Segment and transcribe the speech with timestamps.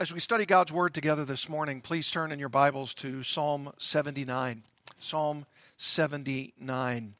[0.00, 3.72] As we study God's Word together this morning, please turn in your Bibles to Psalm
[3.76, 4.62] 79.
[4.98, 5.44] Psalm
[5.76, 7.14] 79.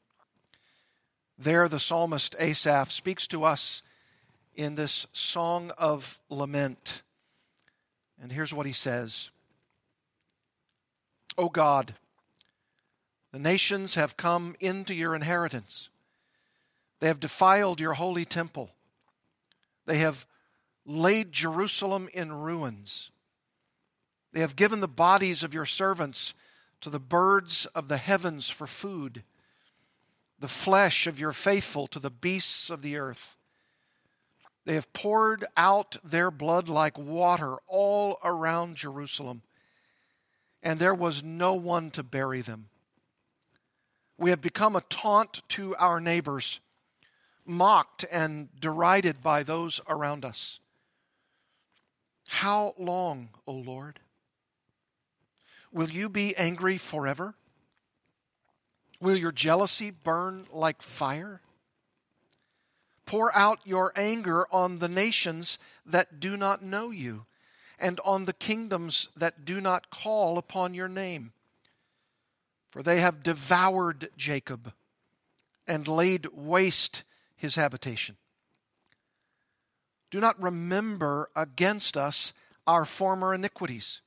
[1.37, 3.83] There, the psalmist Asaph speaks to us
[4.55, 7.03] in this song of lament.
[8.21, 9.29] And here's what he says
[11.37, 11.93] O God,
[13.31, 15.89] the nations have come into your inheritance.
[16.99, 18.71] They have defiled your holy temple.
[19.85, 20.25] They have
[20.85, 23.11] laid Jerusalem in ruins.
[24.31, 26.33] They have given the bodies of your servants
[26.81, 29.23] to the birds of the heavens for food,
[30.39, 33.37] the flesh of your faithful to the beasts of the earth.
[34.65, 39.43] They have poured out their blood like water all around Jerusalem,
[40.61, 42.69] and there was no one to bury them.
[44.17, 46.59] We have become a taunt to our neighbors,
[47.45, 50.59] mocked and derided by those around us.
[52.27, 53.99] How long, O Lord?
[55.71, 57.35] Will you be angry forever?
[58.99, 61.41] Will your jealousy burn like fire?
[63.05, 67.25] Pour out your anger on the nations that do not know you,
[67.77, 71.33] and on the kingdoms that do not call upon your name.
[72.69, 74.73] For they have devoured Jacob
[75.67, 77.03] and laid waste
[77.35, 78.15] his habitation.
[80.13, 82.33] Do not remember against us
[82.67, 84.01] our former iniquities.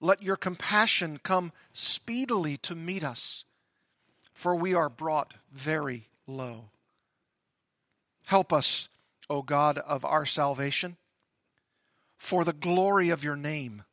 [0.00, 3.44] Let your compassion come speedily to meet us,
[4.34, 6.70] for we are brought very low.
[8.26, 8.88] Help us,
[9.28, 10.96] O God of our salvation,
[12.18, 13.84] for the glory of your name.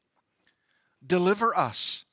[1.05, 2.05] Deliver us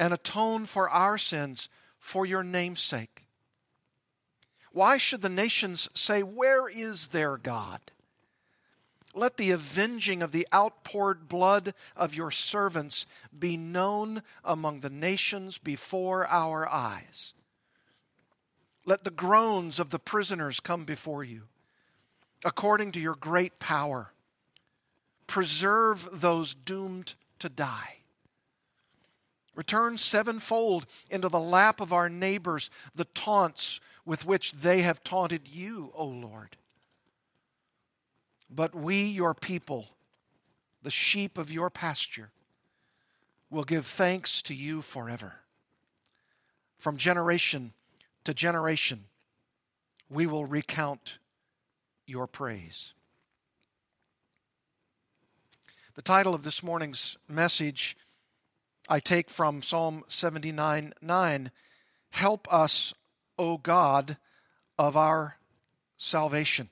[0.00, 3.26] and atone for our sins for your name's sake.
[4.72, 7.82] Why should the nations say, Where is their God?
[9.14, 13.06] Let the avenging of the outpoured blood of your servants
[13.36, 17.34] be known among the nations before our eyes.
[18.84, 21.42] Let the groans of the prisoners come before you,
[22.44, 24.12] according to your great power.
[25.26, 27.96] Preserve those doomed to die.
[29.54, 35.48] Return sevenfold into the lap of our neighbors the taunts with which they have taunted
[35.48, 36.56] you, O Lord.
[38.50, 39.88] But we, your people,
[40.82, 42.30] the sheep of your pasture,
[43.50, 45.34] will give thanks to you forever.
[46.78, 47.72] From generation
[48.24, 49.04] to generation,
[50.08, 51.18] we will recount
[52.06, 52.94] your praise.
[55.94, 57.96] The title of this morning's message
[58.88, 61.50] I take from Psalm 79 9
[62.10, 62.94] Help us,
[63.38, 64.16] O God
[64.78, 65.36] of our
[65.96, 66.70] salvation.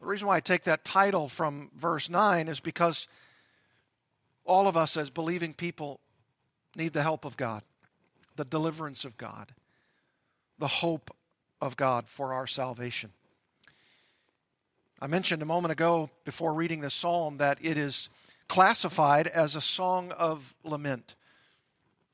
[0.00, 3.06] The reason why I take that title from verse 9 is because
[4.44, 6.00] all of us, as believing people,
[6.74, 7.62] need the help of God
[8.36, 9.52] the deliverance of God,
[10.58, 11.14] the hope
[11.60, 13.10] of God for our salvation.
[14.98, 18.08] I mentioned a moment ago before reading this psalm that it is
[18.48, 21.16] classified as a song of lament.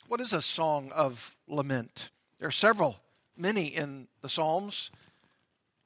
[0.08, 2.10] What is a song of lament?
[2.41, 2.97] There are several,
[3.36, 4.91] many in the Psalms.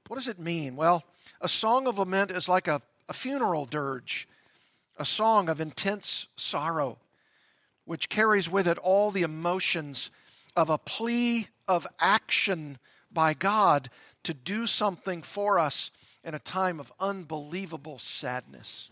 [0.09, 0.75] What does it mean?
[0.75, 1.05] Well,
[1.41, 4.29] a song of lament is like a, a funeral dirge,
[4.99, 6.99] a song of intense sorrow,
[7.85, 10.11] which carries with it all the emotions
[10.55, 12.79] of a plea of action
[13.11, 13.89] by God
[14.25, 15.91] to do something for us
[16.23, 18.91] in a time of unbelievable sadness.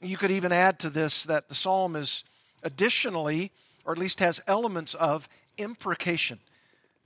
[0.00, 2.24] You could even add to this that the psalm is
[2.62, 3.52] additionally,
[3.84, 6.38] or at least has elements of imprecation.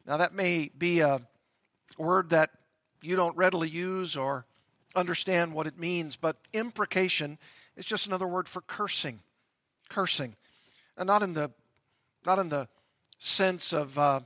[0.06, 1.20] Now, that may be a
[1.98, 2.50] word that
[3.02, 4.44] you don't readily use or
[4.94, 7.38] understand what it means, but imprecation
[7.76, 9.20] is just another word for cursing.
[9.88, 10.36] Cursing.
[10.96, 11.50] And not in the,
[12.26, 12.68] not in the
[13.18, 14.20] sense of uh,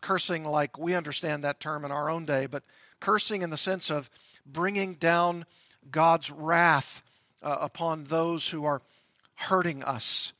[0.00, 2.62] cursing like we understand that term in our own day, but
[3.00, 4.10] cursing in the sense of
[4.46, 5.46] bringing down
[5.90, 7.02] God's wrath
[7.42, 8.82] uh, upon those who are
[9.34, 10.32] hurting us.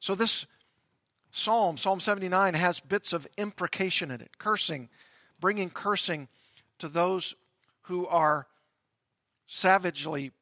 [0.00, 0.46] So this
[1.30, 4.88] psalm, Psalm 79, has bits of imprecation in it, cursing,
[5.40, 6.28] bringing cursing
[6.78, 7.34] to those
[7.82, 8.46] who are
[9.46, 10.32] savagely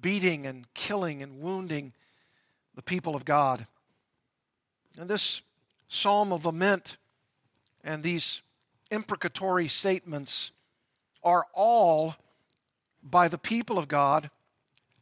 [0.00, 1.92] beating and killing and wounding
[2.74, 3.66] the people of God.
[4.98, 5.42] And this
[5.88, 6.96] psalm of lament
[7.82, 8.42] and these
[8.90, 10.52] imprecatory statements
[11.22, 12.16] are all
[13.02, 14.30] by the people of God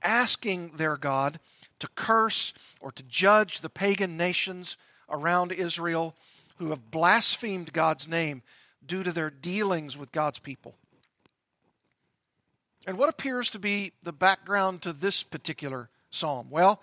[0.02, 1.40] asking their God
[1.80, 4.76] to curse or to judge the pagan nations
[5.08, 6.14] around Israel
[6.58, 8.42] who have blasphemed God's name
[8.84, 10.74] due to their dealings with God's people.
[12.86, 16.48] And what appears to be the background to this particular psalm?
[16.50, 16.80] Well,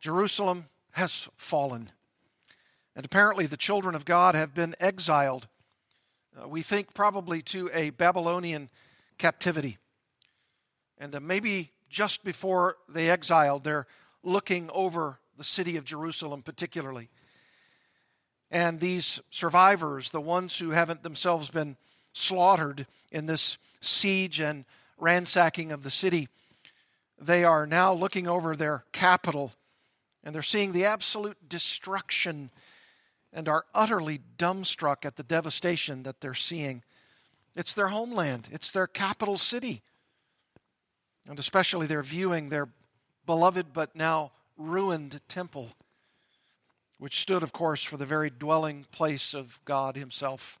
[0.00, 1.90] Jerusalem has fallen.
[2.96, 5.48] And apparently, the children of God have been exiled.
[6.40, 8.70] Uh, we think probably to a Babylonian
[9.18, 9.78] captivity.
[10.98, 13.86] And uh, maybe just before they exiled, they're
[14.22, 17.10] looking over the city of Jerusalem, particularly.
[18.50, 21.76] And these survivors, the ones who haven't themselves been
[22.12, 24.64] slaughtered in this siege and
[24.98, 26.28] ransacking of the city,
[27.18, 29.52] they are now looking over their capital
[30.24, 32.50] and they're seeing the absolute destruction
[33.32, 36.82] and are utterly dumbstruck at the devastation that they're seeing.
[37.54, 39.82] It's their homeland, it's their capital city.
[41.28, 42.68] And especially they're viewing their
[43.26, 45.70] beloved but now ruined temple,
[47.04, 50.58] which stood, of course, for the very dwelling place of God Himself,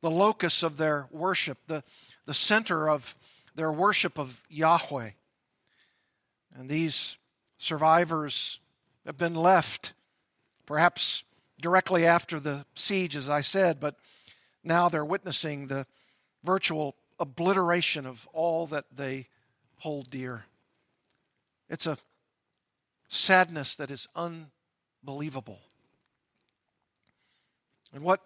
[0.00, 1.84] the locus of their worship, the,
[2.24, 3.14] the center of
[3.54, 5.10] their worship of Yahweh.
[6.56, 7.18] And these
[7.58, 8.58] survivors
[9.04, 9.92] have been left,
[10.64, 11.24] perhaps
[11.60, 13.96] directly after the siege, as I said, but
[14.64, 15.86] now they're witnessing the
[16.42, 19.28] virtual obliteration of all that they
[19.80, 20.46] hold dear.
[21.68, 21.98] It's a
[23.10, 25.60] sadness that is unbelievable.
[27.96, 28.20] And what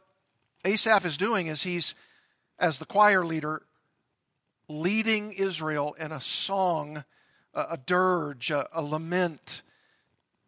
[0.64, 1.94] Asaph is doing is he's,
[2.58, 3.62] as the choir leader,
[4.68, 7.04] leading Israel in a song,
[7.54, 9.62] a, a dirge, a, a lament.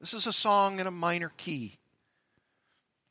[0.01, 1.79] This is a song in a minor key.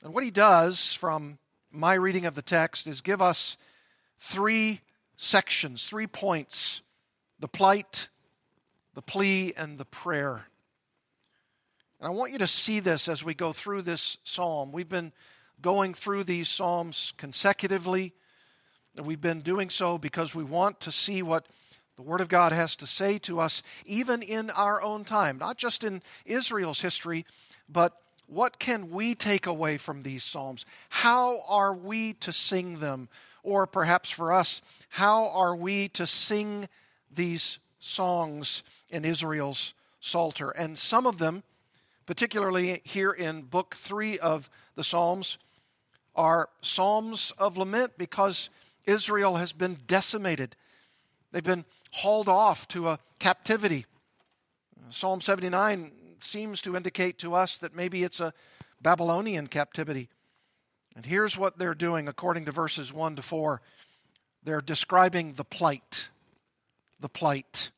[0.03, 1.37] And what he does from
[1.71, 3.55] my reading of the text is give us
[4.19, 4.81] three
[5.15, 6.81] sections, three points
[7.39, 8.09] the plight,
[8.95, 10.47] the plea, and the prayer.
[12.01, 14.73] And I want you to see this as we go through this psalm.
[14.73, 15.13] We've been
[15.61, 18.13] going through these psalms consecutively.
[19.01, 21.45] We've been doing so because we want to see what
[21.95, 25.57] the Word of God has to say to us, even in our own time, not
[25.57, 27.25] just in Israel's history,
[27.69, 27.93] but
[28.27, 30.65] what can we take away from these Psalms?
[30.89, 33.09] How are we to sing them?
[33.43, 36.69] Or perhaps for us, how are we to sing
[37.13, 40.51] these songs in Israel's Psalter?
[40.51, 41.43] And some of them,
[42.05, 45.37] particularly here in Book 3 of the Psalms,
[46.15, 48.49] are Psalms of lament because
[48.85, 50.55] Israel has been decimated.
[51.31, 53.85] They've been hauled off to a captivity.
[54.89, 58.33] Psalm 79 seems to indicate to us that maybe it's a
[58.81, 60.09] Babylonian captivity.
[60.95, 63.61] And here's what they're doing according to verses 1 to 4
[64.43, 66.09] they're describing the plight.
[66.99, 67.69] The plight.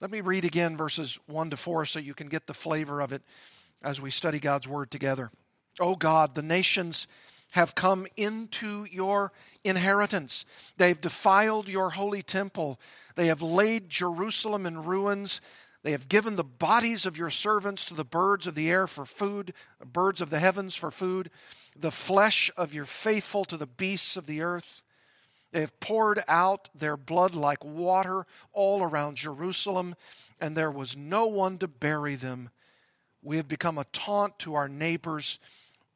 [0.00, 3.12] Let me read again verses 1 to 4 so you can get the flavor of
[3.12, 3.22] it
[3.82, 5.32] as we study God's Word together.
[5.80, 7.06] Oh God, the nations
[7.52, 9.32] have come into your
[9.64, 10.44] inheritance.
[10.76, 12.78] They've defiled your holy temple.
[13.14, 15.40] They have laid Jerusalem in ruins.
[15.82, 19.04] They have given the bodies of your servants to the birds of the air for
[19.04, 19.54] food,
[19.84, 21.30] birds of the heavens for food,
[21.76, 24.82] the flesh of your faithful to the beasts of the earth.
[25.52, 29.94] They have poured out their blood like water all around Jerusalem,
[30.40, 32.50] and there was no one to bury them.
[33.22, 35.38] We have become a taunt to our neighbors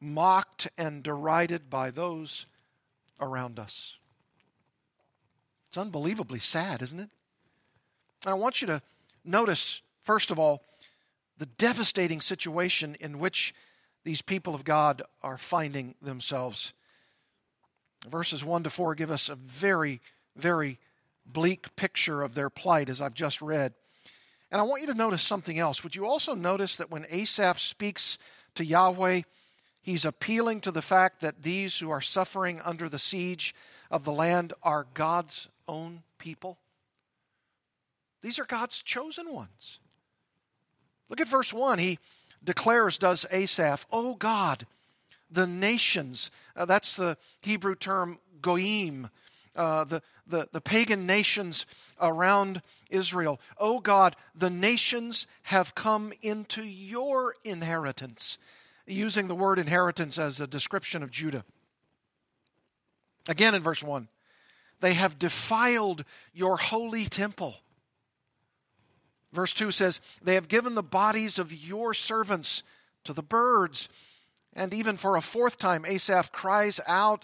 [0.03, 2.45] mocked and derided by those
[3.19, 3.97] around us.
[5.69, 7.09] It's unbelievably sad, isn't it?
[8.25, 8.81] And I want you to
[9.25, 10.61] notice, first of all,
[11.37, 13.55] the devastating situation in which
[14.03, 16.73] these people of God are finding themselves.
[18.07, 20.01] Verses 1 to 4 give us a very,
[20.35, 20.77] very
[21.25, 23.73] bleak picture of their plight, as I've just read.
[24.51, 25.83] And I want you to notice something else.
[25.83, 28.19] Would you also notice that when Asaph speaks
[28.55, 29.21] to Yahweh,
[29.83, 33.53] He's appealing to the fact that these who are suffering under the siege
[33.91, 36.57] of the land are God's own people.
[38.21, 39.79] These are God's chosen ones.
[41.09, 41.79] Look at verse 1.
[41.79, 41.99] He
[42.41, 44.65] declares, does Asaph, Oh God,
[45.29, 49.09] the nations, uh, that's the Hebrew term goyim,
[49.53, 51.65] uh, the, the, the pagan nations
[51.99, 53.41] around Israel.
[53.57, 58.37] Oh God, the nations have come into your inheritance
[58.85, 61.43] using the word inheritance as a description of Judah.
[63.27, 64.07] Again in verse 1
[64.83, 67.55] they have defiled your holy temple.
[69.31, 72.63] Verse 2 says, They have given the bodies of your servants
[73.05, 73.87] to the birds.
[74.51, 77.23] And even for a fourth time, Asaph cries out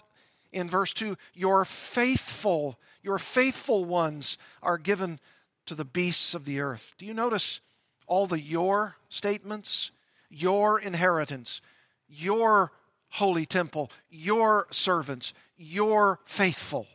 [0.52, 5.20] in verse 2 Your faithful, your faithful ones are given
[5.66, 6.94] to the beasts of the earth.
[6.96, 7.60] Do you notice
[8.06, 9.90] all the your statements?
[10.30, 11.60] Your inheritance,
[12.08, 12.72] your
[13.10, 16.86] holy temple, your servants, your faithful.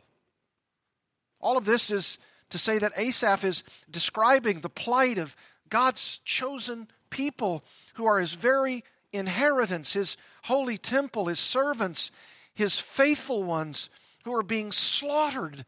[1.40, 2.18] All of this is
[2.50, 5.36] to say that Asaph is describing the plight of
[5.68, 7.64] God's chosen people
[7.94, 12.10] who are his very inheritance, his holy temple, his servants,
[12.54, 13.90] his faithful ones
[14.24, 15.64] who are being slaughtered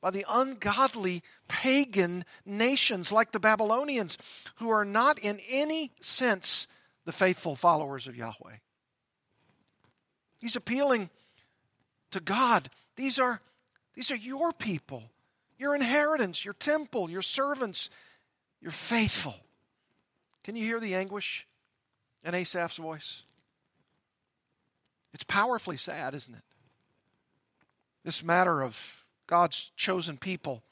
[0.00, 4.16] by the ungodly pagan nations like the Babylonians,
[4.56, 6.66] who are not in any sense
[7.08, 8.56] the faithful followers of Yahweh.
[10.42, 11.08] He's appealing
[12.10, 12.68] to God.
[12.96, 13.40] These are,
[13.94, 15.04] these are your people,
[15.58, 17.88] your inheritance, your temple, your servants.
[18.60, 19.36] You're faithful.
[20.44, 21.46] Can you hear the anguish
[22.22, 23.22] in Asaph's voice?
[25.14, 26.44] It's powerfully sad, isn't it?
[28.04, 30.62] This matter of God's chosen people,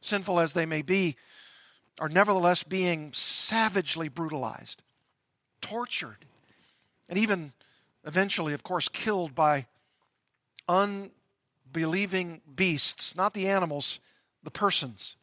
[0.00, 1.16] sinful as they may be,
[2.00, 4.80] are nevertheless being savagely brutalized,
[5.64, 6.26] tortured,
[7.08, 7.54] and even
[8.04, 9.66] eventually, of course, killed by
[10.68, 13.98] unbelieving beasts, not the animals,
[14.42, 15.16] the persons,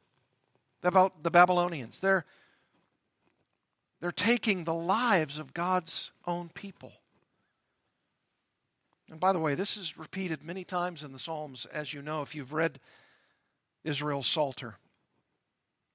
[0.82, 2.00] the, the Babylonians.
[2.00, 2.26] They're,
[4.00, 6.94] they're taking the lives of God's own people.
[9.12, 12.24] And by the way, this is repeated many times in the Psalms, as you know,
[12.24, 12.80] if you've read
[13.84, 14.78] Israel's Psalter.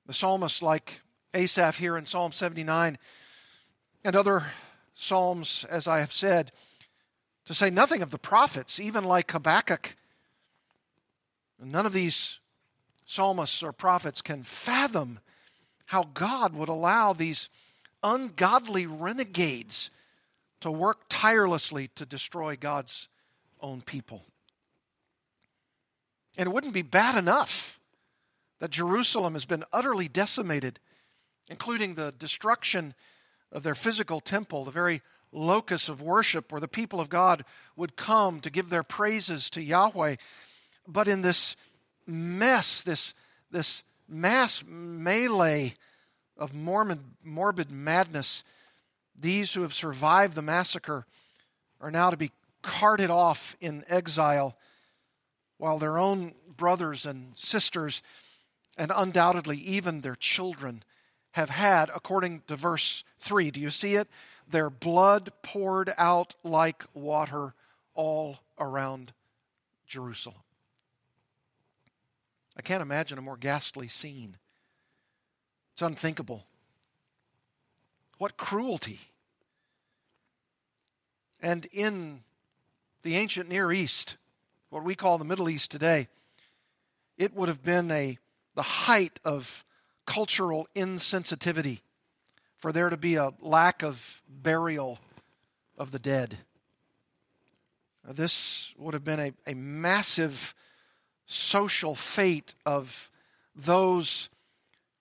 [0.07, 1.01] The psalmist, like
[1.35, 2.97] Asaph here in Psalm 79,
[4.07, 4.53] and other
[4.95, 6.53] Psalms, as I have said,
[7.45, 9.97] to say nothing of the prophets, even like Habakkuk.
[11.61, 12.39] None of these
[13.05, 15.19] psalmists or prophets can fathom
[15.87, 17.49] how God would allow these
[18.05, 19.91] ungodly renegades
[20.61, 23.09] to work tirelessly to destroy God's
[23.61, 24.23] own people.
[26.39, 27.81] And it wouldn't be bad enough
[28.61, 30.79] that Jerusalem has been utterly decimated,
[31.49, 32.95] including the destruction
[33.53, 37.45] of their physical temple, the very locus of worship where the people of God
[37.77, 40.17] would come to give their praises to Yahweh.
[40.87, 41.57] But in this
[42.07, 43.15] mess, this,
[43.51, 45.75] this mass melee
[46.39, 48.45] of morbid, morbid madness,
[49.19, 51.07] these who have survived the massacre
[51.81, 54.57] are now to be carted off in exile,
[55.59, 58.03] while their own brothers and sisters,
[58.77, 60.83] and undoubtedly even their children,
[61.37, 63.51] have had, according to verse 3.
[63.51, 64.09] Do you see it?
[64.49, 67.53] Their blood poured out like water
[67.95, 69.13] all around
[69.87, 70.41] Jerusalem.
[72.57, 74.39] I can't imagine a more ghastly scene.
[75.75, 76.47] It's unthinkable.
[78.17, 79.01] What cruelty.
[81.43, 82.23] And in
[83.03, 84.17] the ancient Near East,
[84.71, 86.09] what we call the Middle East today,
[87.19, 88.17] it would have been a,
[88.55, 89.67] the height of
[90.07, 91.81] cultural insensitivity
[92.57, 94.99] for there to be a lack of burial
[95.77, 96.39] of the dead.
[98.09, 100.55] This would have been a, a massive
[101.27, 103.11] social fate of
[103.55, 104.29] those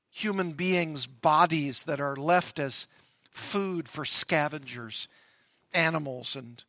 [0.09, 2.87] human beings' bodies that are left as
[3.29, 5.07] food for scavengers,
[5.73, 6.63] animals, and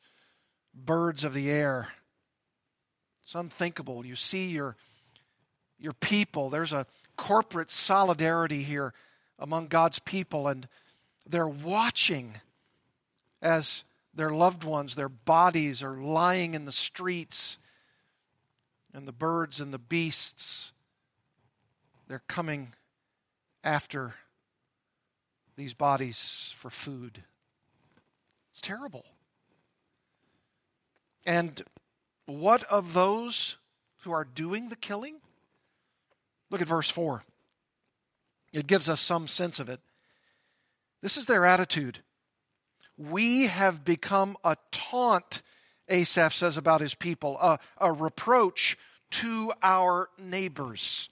[0.74, 1.88] birds of the air.
[3.22, 4.04] It's unthinkable.
[4.04, 4.76] You see your,
[5.78, 6.50] your people.
[6.50, 6.86] There's a
[7.16, 8.92] corporate solidarity here
[9.38, 10.68] among God's people, and
[11.28, 12.40] they're watching
[13.42, 17.58] as their loved ones, their bodies are lying in the streets,
[18.94, 20.72] and the birds and the beasts,
[22.08, 22.72] they're coming
[23.62, 24.14] after
[25.56, 27.24] these bodies for food.
[28.50, 29.04] It's terrible.
[31.26, 31.62] And
[32.24, 33.56] what of those
[33.98, 35.16] who are doing the killing?
[36.56, 37.22] Look at verse 4.
[38.54, 39.78] It gives us some sense of it.
[41.02, 41.98] This is their attitude.
[42.96, 45.42] We have become a taunt,
[45.86, 48.78] Asaph says about his people, a, a reproach
[49.10, 51.10] to our neighbors,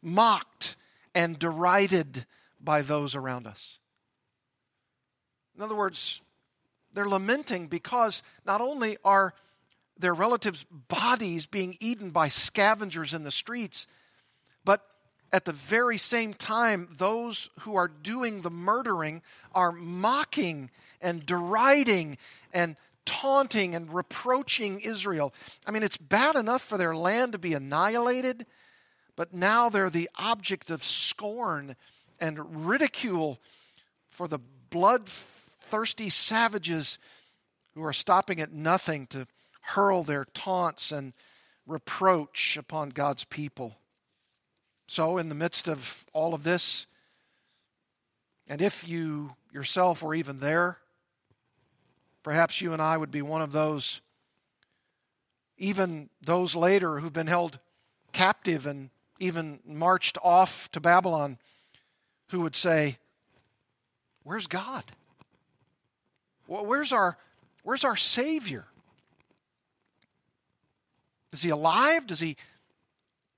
[0.00, 0.76] mocked
[1.12, 2.24] and derided
[2.60, 3.80] by those around us.
[5.56, 6.20] In other words,
[6.94, 9.34] they're lamenting because not only are
[9.98, 13.88] their relatives' bodies being eaten by scavengers in the streets,
[15.32, 19.22] at the very same time, those who are doing the murdering
[19.54, 20.70] are mocking
[21.00, 22.18] and deriding
[22.52, 25.32] and taunting and reproaching Israel.
[25.66, 28.46] I mean, it's bad enough for their land to be annihilated,
[29.16, 31.76] but now they're the object of scorn
[32.20, 33.40] and ridicule
[34.10, 34.38] for the
[34.70, 36.98] bloodthirsty savages
[37.74, 39.26] who are stopping at nothing to
[39.62, 41.14] hurl their taunts and
[41.66, 43.76] reproach upon God's people.
[44.92, 46.86] So, in the midst of all of this,
[48.46, 50.76] and if you yourself were even there,
[52.22, 54.02] perhaps you and I would be one of those,
[55.56, 57.58] even those later who've been held
[58.12, 61.38] captive and even marched off to Babylon
[62.28, 62.98] who would say,
[64.24, 64.84] Where's God?
[66.46, 67.16] Where's our,
[67.62, 68.66] where's our Savior?
[71.30, 72.06] Is he alive?
[72.06, 72.36] Does he,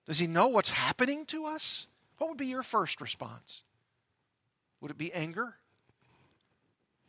[0.06, 1.87] does he know what's happening to us?
[2.18, 3.62] What would be your first response?
[4.80, 5.54] Would it be anger?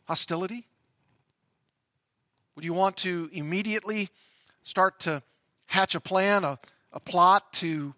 [0.04, 0.66] Hostility?
[2.54, 4.08] Would you want to immediately
[4.62, 5.22] start to
[5.66, 6.58] hatch a plan, a,
[6.92, 7.94] a plot to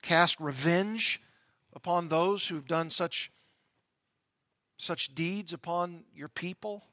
[0.00, 1.20] cast revenge
[1.74, 3.32] upon those who've done such,
[4.78, 6.84] such deeds upon your people?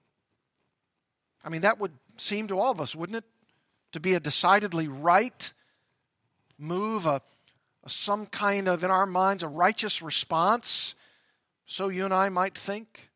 [1.46, 3.26] I mean, that would seem to all of us, wouldn't it?
[3.92, 5.54] To be a decidedly right
[6.62, 7.22] move, a,
[7.84, 10.96] a, some kind of, in our minds, a righteous response,
[11.66, 13.10] so you and I might think.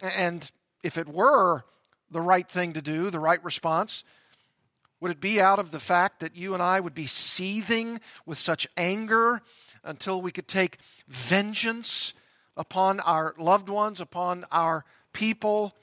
[0.00, 0.50] And
[0.82, 1.64] if it were
[2.10, 4.04] the right thing to do, the right response,
[5.00, 8.38] would it be out of the fact that you and I would be seething with
[8.38, 9.40] such anger
[9.82, 12.12] until we could take vengeance
[12.56, 15.74] upon our loved ones, upon our people,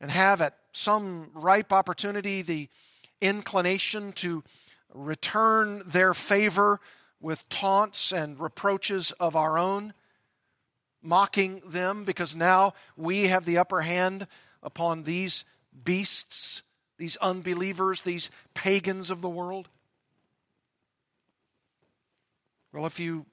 [0.00, 2.68] and have at some ripe opportunity the
[3.20, 4.42] inclination to
[4.92, 6.80] return their favor
[7.20, 9.92] with taunts and reproaches of our own,
[11.02, 14.26] mocking them because now we have the upper hand
[14.62, 15.44] upon these
[15.84, 16.62] beasts
[16.98, 19.68] these unbelievers, these pagans of the world?
[22.72, 23.24] Well, if you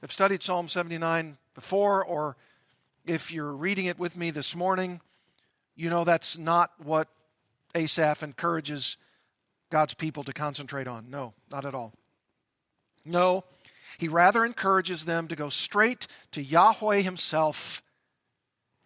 [0.00, 2.36] have studied Psalm 79 before, or
[3.06, 5.00] if you're reading it with me this morning,
[5.76, 7.08] you know that's not what
[7.74, 8.96] Asaph encourages
[9.72, 11.10] God's people to concentrate on.
[11.10, 11.92] No, not at all.
[13.04, 13.42] No,
[13.98, 17.82] he rather encourages them to go straight to Yahweh himself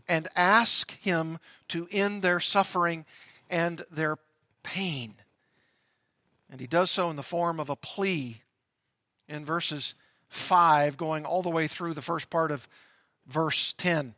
[0.09, 1.38] and ask Him
[1.69, 3.05] to end their suffering
[3.50, 4.19] and their
[4.62, 5.14] pain.
[6.50, 8.43] And He does so in the form of a plea
[9.28, 9.95] in verses
[10.28, 12.69] 5, going all the way through the first part of
[13.26, 14.15] verse 10.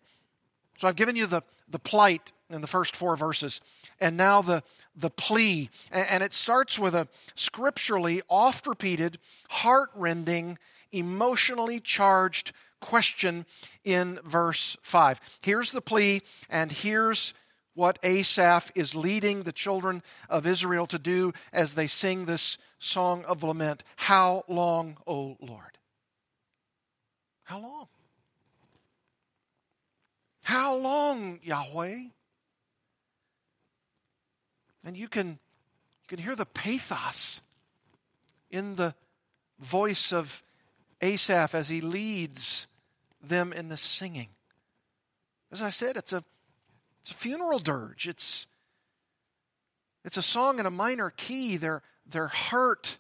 [0.77, 3.61] So I've given you the, the plight in the first four verses,
[4.01, 4.63] and now the,
[4.99, 5.71] the plea.
[5.91, 10.59] And it starts with a scripturally oft repeated, heart rending,
[10.93, 13.47] emotionally charged question
[13.85, 15.21] in verse 5.
[15.41, 17.35] Here's the plea, and here's
[17.75, 23.25] what Asaph is leading the children of Israel to do as they sing this song
[23.25, 25.79] of lament How long, O Lord?
[27.45, 27.87] How long?
[30.43, 32.09] How long, Yahweh?
[34.85, 37.41] And you can, you can hear the pathos
[38.51, 38.95] in the
[39.59, 40.43] voice of
[41.01, 42.67] Asaph as he leads
[43.23, 44.29] them in the singing.
[45.51, 46.23] As I said, it's a,
[47.03, 48.07] it's a funeral dirge.
[48.09, 48.47] It's,
[50.05, 51.57] it's a song in a minor key.
[51.57, 52.99] They're, they're hurt.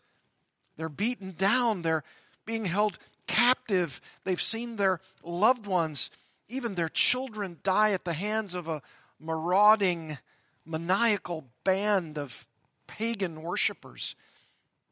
[0.76, 1.82] They're beaten down.
[1.82, 2.04] They're
[2.44, 4.00] being held captive.
[4.24, 6.10] They've seen their loved ones,
[6.48, 8.82] even their children, die at the hands of a
[9.20, 10.18] marauding,
[10.68, 12.46] maniacal band of
[12.86, 14.14] pagan worshippers,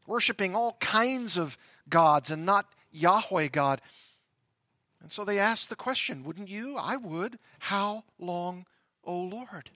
[0.06, 1.58] worshiping all kinds of
[1.88, 3.80] gods and not Yahweh God.
[5.02, 6.76] And so they asked the question, wouldn't you?
[6.76, 7.38] I would.
[7.58, 8.66] How long,
[9.04, 9.70] O Lord?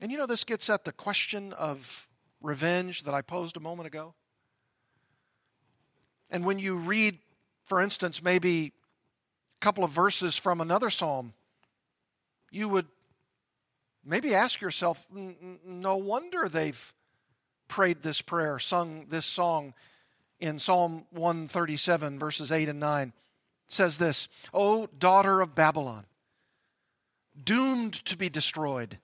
[0.00, 2.08] And you know, this gets at the question of
[2.40, 4.14] revenge that I posed a moment ago.
[6.28, 7.18] And when you read,
[7.64, 8.72] for instance, maybe
[9.60, 11.34] a couple of verses from another psalm,
[12.52, 12.86] you would
[14.04, 15.04] maybe ask yourself,
[15.66, 16.94] no wonder they've
[17.66, 19.74] prayed this prayer, sung this song
[20.38, 23.08] in Psalm 137, verses 8 and 9.
[23.08, 23.14] It
[23.72, 26.04] says this O daughter of Babylon,
[27.42, 28.98] doomed to be destroyed,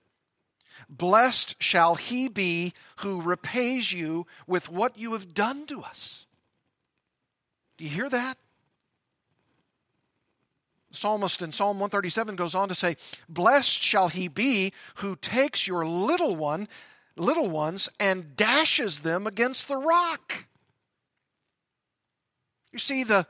[0.87, 6.27] blessed shall he be who repays you with what you have done to us.
[7.77, 8.37] Do you hear that?
[10.91, 12.97] Psalmist in Psalm 137 goes on to say,
[13.27, 16.67] Blessed shall he be who takes your little one
[17.19, 20.45] little ones and dashes them against the rock.
[22.71, 23.27] You see the,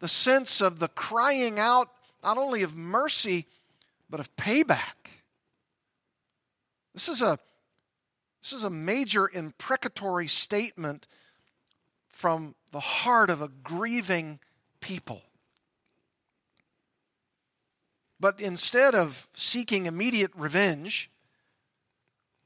[0.00, 1.90] the sense of the crying out,
[2.22, 3.46] not only of mercy,
[4.08, 5.10] but of payback.
[6.94, 7.38] This is a,
[8.42, 11.06] this is a major imprecatory statement
[12.08, 14.38] from the heart of a grieving
[14.80, 15.22] people.
[18.20, 21.10] But instead of seeking immediate revenge,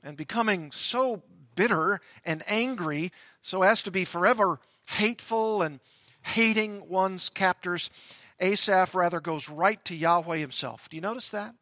[0.02, 1.22] and becoming so
[1.54, 5.80] bitter and angry so as to be forever hateful and
[6.22, 7.90] hating one's captors,
[8.40, 10.88] Asaph rather goes right to Yahweh himself.
[10.88, 11.54] Do you notice that?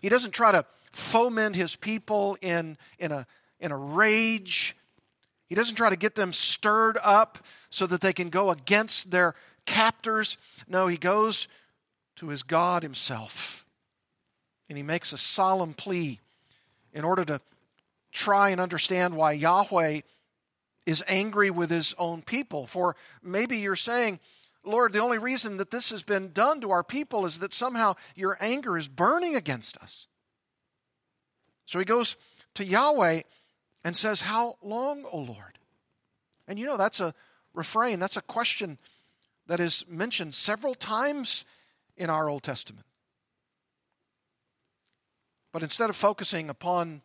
[0.00, 3.26] He doesn't try to foment his people in, in, a,
[3.58, 4.76] in a rage.
[5.48, 7.38] He doesn't try to get them stirred up
[7.70, 9.34] so that they can go against their
[9.66, 10.38] captors.
[10.68, 11.48] No, he goes
[12.16, 13.66] to his God himself.
[14.68, 16.20] And he makes a solemn plea
[16.92, 17.40] in order to
[18.12, 20.00] try and understand why Yahweh
[20.86, 22.66] is angry with his own people.
[22.66, 24.20] For maybe you're saying,
[24.64, 27.94] Lord, the only reason that this has been done to our people is that somehow
[28.14, 30.06] your anger is burning against us.
[31.66, 32.16] So he goes
[32.54, 33.22] to Yahweh
[33.82, 35.58] and says, How long, O Lord?
[36.46, 37.14] And you know, that's a
[37.52, 38.78] refrain, that's a question
[39.46, 41.44] that is mentioned several times
[41.96, 42.86] in our Old Testament.
[45.52, 47.02] But instead of focusing upon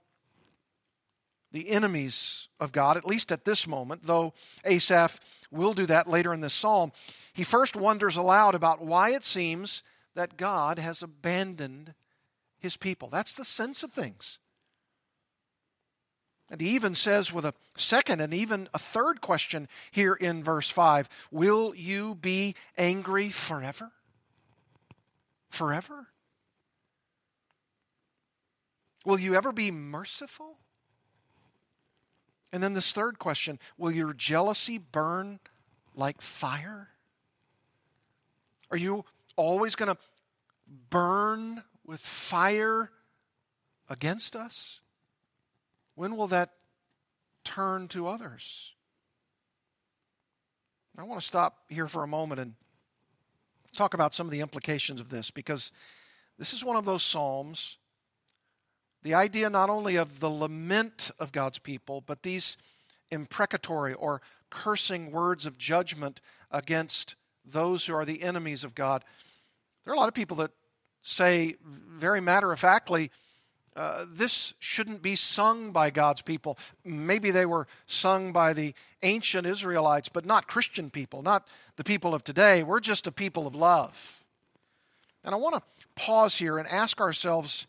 [1.52, 4.34] the enemies of God, at least at this moment, though
[4.66, 5.20] Asaph
[5.52, 6.92] will do that later in this psalm,
[7.34, 9.84] he first wonders aloud about why it seems
[10.16, 11.94] that God has abandoned
[12.58, 13.10] his people.
[13.10, 14.40] That's the sense of things.
[16.52, 20.70] And he even says with a second and even a third question here in verse
[20.70, 23.92] 5 Will you be angry forever?
[25.50, 26.08] Forever?
[29.06, 30.58] Will you ever be merciful?
[32.52, 35.40] And then this third question Will your jealousy burn
[35.96, 36.90] like fire?
[38.72, 40.02] Are you always going to
[40.90, 42.92] burn with fire
[43.88, 44.82] against us?
[45.96, 46.52] When will that
[47.44, 48.74] turn to others?
[50.98, 52.54] I want to stop here for a moment and
[53.76, 55.72] talk about some of the implications of this because
[56.38, 57.78] this is one of those Psalms.
[59.04, 62.58] The idea not only of the lament of God's people, but these
[63.12, 69.04] imprecatory or cursing words of judgment against those who are the enemies of God.
[69.84, 70.52] There are a lot of people that
[71.02, 73.12] say very matter of factly,
[73.76, 76.58] uh, this shouldn't be sung by God's people.
[76.84, 82.14] Maybe they were sung by the ancient Israelites, but not Christian people, not the people
[82.14, 82.64] of today.
[82.64, 84.24] We're just a people of love.
[85.24, 85.62] And I want to
[85.96, 87.68] pause here and ask ourselves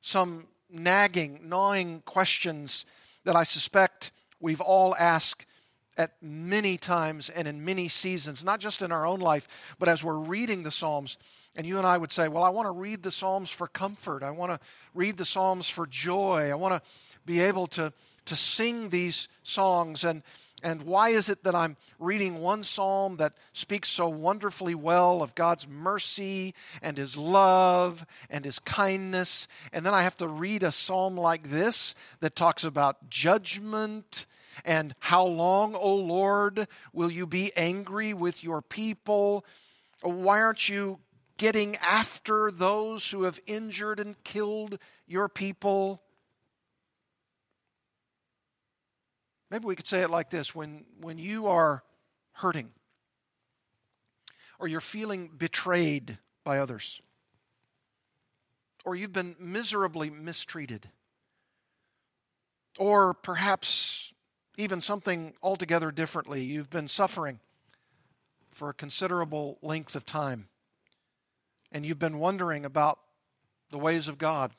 [0.00, 2.86] some nagging, gnawing questions
[3.24, 5.46] that I suspect we've all asked
[5.96, 10.04] at many times and in many seasons, not just in our own life, but as
[10.04, 11.16] we're reading the Psalms.
[11.56, 14.22] And you and I would say, Well, I want to read the Psalms for comfort.
[14.22, 14.60] I want to
[14.94, 16.50] read the Psalms for joy.
[16.50, 16.82] I want to
[17.24, 17.92] be able to,
[18.26, 20.04] to sing these songs.
[20.04, 20.22] And,
[20.62, 25.34] and why is it that I'm reading one psalm that speaks so wonderfully well of
[25.34, 29.48] God's mercy and His love and His kindness?
[29.72, 34.26] And then I have to read a psalm like this that talks about judgment
[34.64, 39.44] and how long, O Lord, will you be angry with your people?
[40.02, 40.98] Why aren't you
[41.36, 46.02] getting after those who have injured and killed your people?
[49.50, 51.82] Maybe we could say it like this when, when you are
[52.32, 52.70] hurting
[54.58, 57.00] or you're feeling betrayed by others
[58.84, 60.88] or you've been miserably mistreated
[62.78, 64.12] or perhaps
[64.56, 66.42] even something altogether differently.
[66.42, 67.40] You've been suffering
[68.50, 70.48] for a considerable length of time,
[71.72, 72.98] and you've been wondering about
[73.70, 74.52] the ways of God,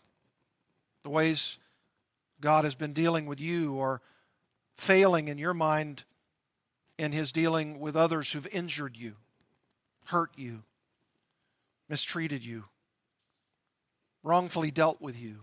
[1.03, 1.57] the ways
[2.41, 4.01] God has been dealing with you, or
[4.75, 6.03] failing in your mind
[6.97, 9.15] in His dealing with others who've injured you,
[10.05, 10.63] hurt you,
[11.89, 12.65] mistreated you,
[14.23, 15.41] wrongfully dealt with you,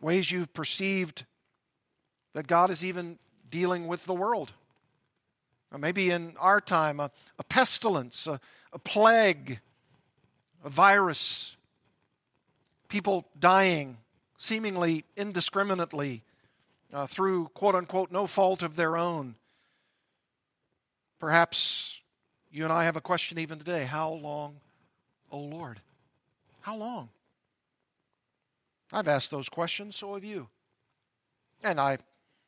[0.00, 1.24] ways you've perceived
[2.34, 3.18] that God is even
[3.50, 4.52] dealing with the world.
[5.72, 8.40] Or maybe in our time, a, a pestilence, a,
[8.72, 9.60] a plague,
[10.64, 11.56] a virus,
[12.88, 13.98] people dying
[14.38, 16.22] seemingly indiscriminately
[16.92, 19.36] uh, through quote unquote no fault of their own.
[21.18, 22.00] Perhaps
[22.50, 24.56] you and I have a question even today How long,
[25.30, 25.80] O oh Lord?
[26.62, 27.10] How long?
[28.92, 30.48] I've asked those questions, so have you.
[31.62, 31.98] And I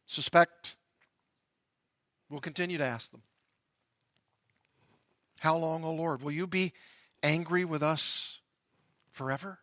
[0.07, 0.77] suspect
[2.29, 3.23] we'll continue to ask them.
[5.39, 6.23] How long, O oh Lord?
[6.23, 6.73] Will you be
[7.23, 8.41] angry with us
[9.13, 9.59] forever?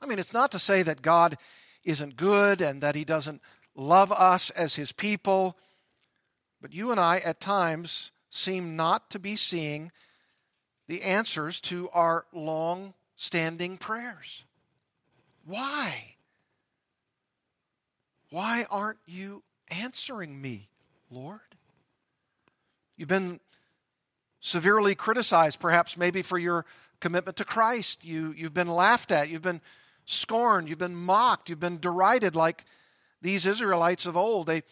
[0.00, 1.38] I mean, it's not to say that God
[1.84, 3.40] isn't good and that He doesn't
[3.74, 5.56] love us as His people,
[6.60, 9.92] but you and I at times seem not to be seeing
[10.88, 14.44] the answers to our long standing prayers.
[15.44, 16.14] Why?
[18.30, 20.68] Why aren't you answering me,
[21.10, 21.40] Lord?
[22.96, 23.40] You've been
[24.42, 26.66] severely criticized, perhaps maybe for your
[27.00, 28.04] commitment to Christ.
[28.04, 29.30] You, you've been laughed at.
[29.30, 29.62] You've been
[30.04, 30.68] scorned.
[30.68, 31.48] You've been mocked.
[31.48, 32.64] You've been derided like
[33.22, 34.48] these Israelites of old.
[34.48, 34.64] They,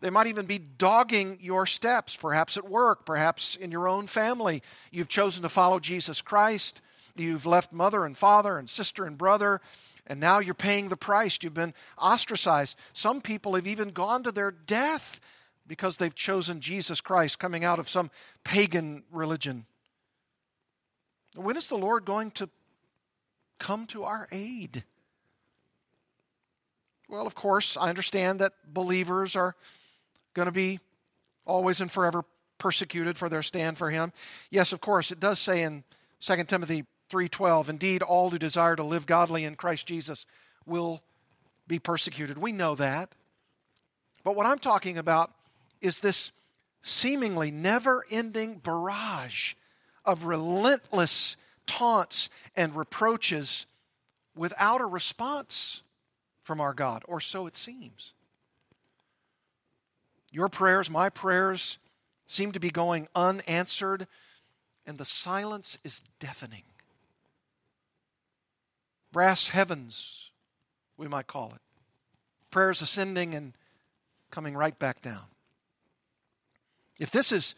[0.00, 4.62] they might even be dogging your steps, perhaps at work, perhaps in your own family.
[4.92, 6.80] You've chosen to follow Jesus Christ.
[7.16, 9.60] You've left mother and father and sister and brother,
[10.06, 11.38] and now you're paying the price.
[11.42, 12.76] You've been ostracized.
[12.92, 15.20] Some people have even gone to their death
[15.66, 18.10] because they've chosen Jesus Christ coming out of some
[18.44, 19.66] pagan religion.
[21.34, 22.48] When is the Lord going to
[23.58, 24.84] come to our aid?
[27.08, 29.54] Well, of course, I understand that believers are
[30.34, 30.80] going to be
[31.44, 32.24] always and forever
[32.58, 34.12] persecuted for their stand for him.
[34.50, 35.84] Yes, of course, it does say in
[36.20, 40.24] 2 Timothy 3:12, indeed all who desire to live godly in Christ Jesus
[40.64, 41.02] will
[41.66, 42.38] be persecuted.
[42.38, 43.14] We know that.
[44.22, 45.32] But what I'm talking about
[45.84, 46.32] is this
[46.82, 49.52] seemingly never-ending barrage
[50.04, 53.66] of relentless taunts and reproaches
[54.34, 55.82] without a response
[56.42, 58.14] from our God, or so it seems.
[60.32, 61.78] Your prayers, my prayers,
[62.26, 64.06] seem to be going unanswered,
[64.86, 66.64] and the silence is deafening.
[69.12, 70.30] Brass heavens,
[70.96, 71.60] we might call it.
[72.50, 73.52] Prayers ascending and
[74.30, 75.24] coming right back down.
[76.98, 77.54] If this is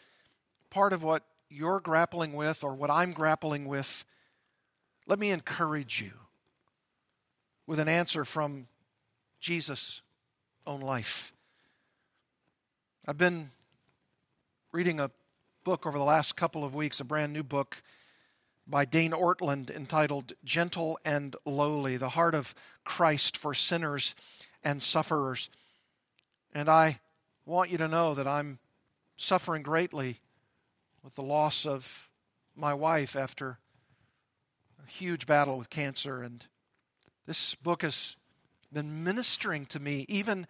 [0.70, 4.04] part of what you're grappling with or what I'm grappling with,
[5.06, 6.12] let me encourage you
[7.66, 8.66] with an answer from
[9.40, 10.02] Jesus'
[10.66, 11.32] own life.
[13.06, 13.50] I've been
[14.72, 15.10] reading a
[15.64, 17.76] book over the last couple of weeks, a brand new book
[18.66, 24.14] by Dane Ortlund entitled Gentle and Lowly The Heart of Christ for Sinners
[24.64, 25.50] and Sufferers.
[26.52, 26.98] And I
[27.44, 28.58] want you to know that I'm
[29.16, 30.20] suffering greatly
[31.02, 32.10] with the loss of
[32.54, 33.58] my wife after
[34.84, 36.22] a huge battle with cancer.
[36.22, 36.44] And
[37.26, 38.16] this book has
[38.72, 40.46] been ministering to me, even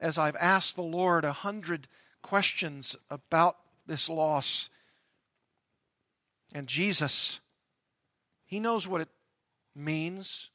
[0.00, 1.88] as I've asked the Lord a hundred
[2.22, 4.68] questions about this loss.
[6.54, 7.40] And Jesus,
[8.44, 9.08] He knows what it
[9.74, 10.50] means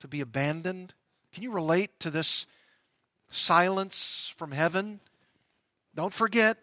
[0.00, 0.94] to be abandoned.
[1.32, 2.46] Can you relate to this
[3.30, 5.00] silence from heaven?
[5.94, 6.58] Don't forget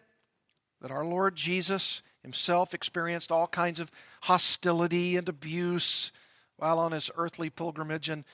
[0.80, 3.90] that our Lord Jesus Himself experienced all kinds of
[4.22, 6.12] hostility and abuse
[6.56, 8.08] while on His earthly pilgrimage.
[8.08, 8.24] And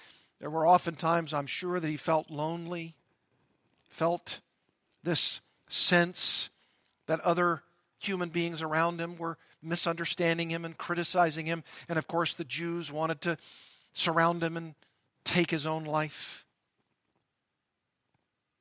[0.40, 2.96] there were often times, I'm sure, that He felt lonely,
[3.88, 4.40] felt
[5.02, 6.50] this sense
[7.06, 7.62] that other
[7.98, 11.64] human beings around him were misunderstanding him and criticizing him.
[11.88, 13.38] And of course, the Jews wanted to
[13.92, 14.74] surround him and
[15.24, 16.44] take his own life.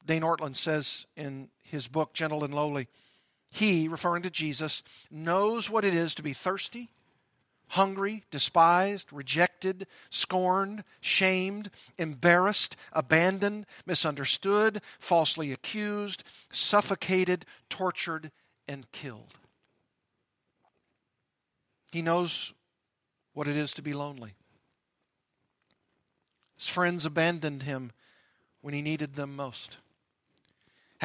[0.05, 2.87] Dane Ortlund says in his book, Gentle and Lowly,
[3.49, 6.89] he, referring to Jesus, knows what it is to be thirsty
[7.69, 18.31] hungry, despised, rejected, scorned, shamed, embarrassed, abandoned, misunderstood, falsely accused, suffocated, tortured,
[18.67, 19.33] and killed.
[21.91, 22.53] He knows
[23.33, 24.33] what it is to be lonely.
[26.57, 27.91] His friends abandoned him
[28.61, 29.77] when he needed them most.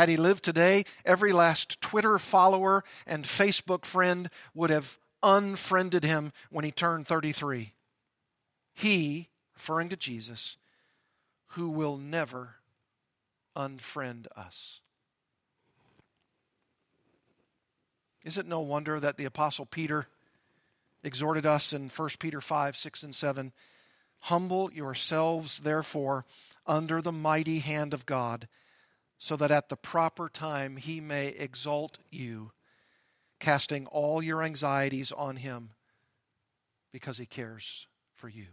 [0.01, 6.33] Had he lived today, every last Twitter follower and Facebook friend would have unfriended him
[6.49, 7.75] when he turned 33.
[8.73, 10.57] He, referring to Jesus,
[11.49, 12.55] who will never
[13.55, 14.81] unfriend us.
[18.25, 20.07] Is it no wonder that the Apostle Peter
[21.05, 23.53] exhorted us in 1 Peter 5, 6, and 7
[24.21, 26.25] Humble yourselves, therefore,
[26.67, 28.49] under the mighty hand of God,
[29.21, 32.51] so that at the proper time he may exalt you
[33.39, 35.71] casting all your anxieties on Him
[36.91, 38.47] because He cares for you.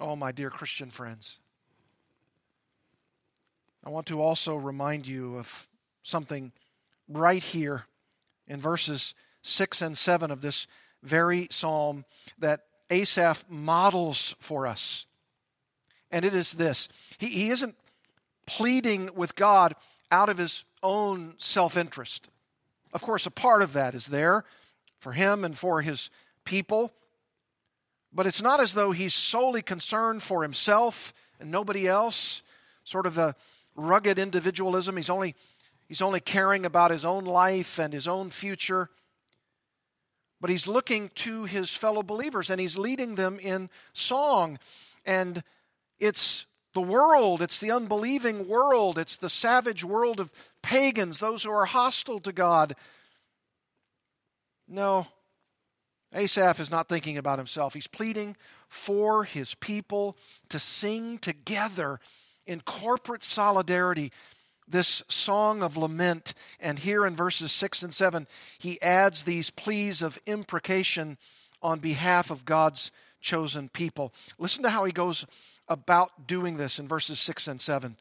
[0.00, 1.38] Oh, my dear Christian friends,
[3.84, 5.68] I want to also remind you of
[6.02, 6.52] something
[7.08, 7.84] right here
[8.46, 10.66] in verses 6 and 7 of this
[11.02, 12.04] very psalm
[12.38, 15.06] that Asaph models for us.
[16.10, 17.76] And it is this he, he isn't
[18.46, 19.74] pleading with God
[20.10, 22.28] out of his own self interest.
[22.92, 24.44] Of course, a part of that is there
[24.98, 26.10] for him and for his
[26.44, 26.92] people,
[28.12, 32.42] but it's not as though he's solely concerned for himself and nobody else,
[32.84, 33.34] sort of the
[33.76, 34.96] rugged individualism.
[34.96, 35.34] He's only,
[35.86, 38.90] he's only caring about his own life and his own future.
[40.40, 44.58] But he's looking to his fellow believers and he's leading them in song.
[45.04, 45.42] And
[46.00, 50.32] it's the world, it's the unbelieving world, it's the savage world of
[50.62, 52.74] pagans, those who are hostile to God.
[54.66, 55.06] No,
[56.14, 57.74] Asaph is not thinking about himself.
[57.74, 58.36] He's pleading
[58.68, 60.16] for his people
[60.48, 62.00] to sing together
[62.46, 64.12] in corporate solidarity
[64.66, 66.34] this song of lament.
[66.58, 68.26] And here in verses 6 and 7,
[68.58, 71.18] he adds these pleas of imprecation
[71.62, 74.12] on behalf of God's chosen people.
[74.38, 75.26] Listen to how he goes
[75.70, 77.96] about doing this in verses 6 and 7.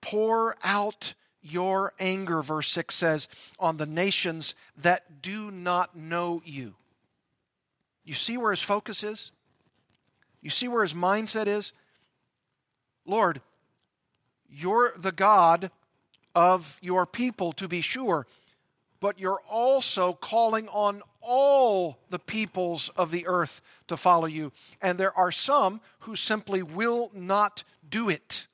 [0.00, 6.74] Pour out your anger, verse 6 says, on the nations that do not know you.
[8.04, 9.32] You see where his focus is?
[10.40, 11.72] You see where his mindset is?
[13.04, 13.40] Lord,
[14.48, 15.70] you're the God
[16.34, 18.26] of your people, to be sure,
[19.02, 24.52] but you're also calling on all the peoples of the earth to follow you.
[24.80, 28.46] And there are some who simply will not do it.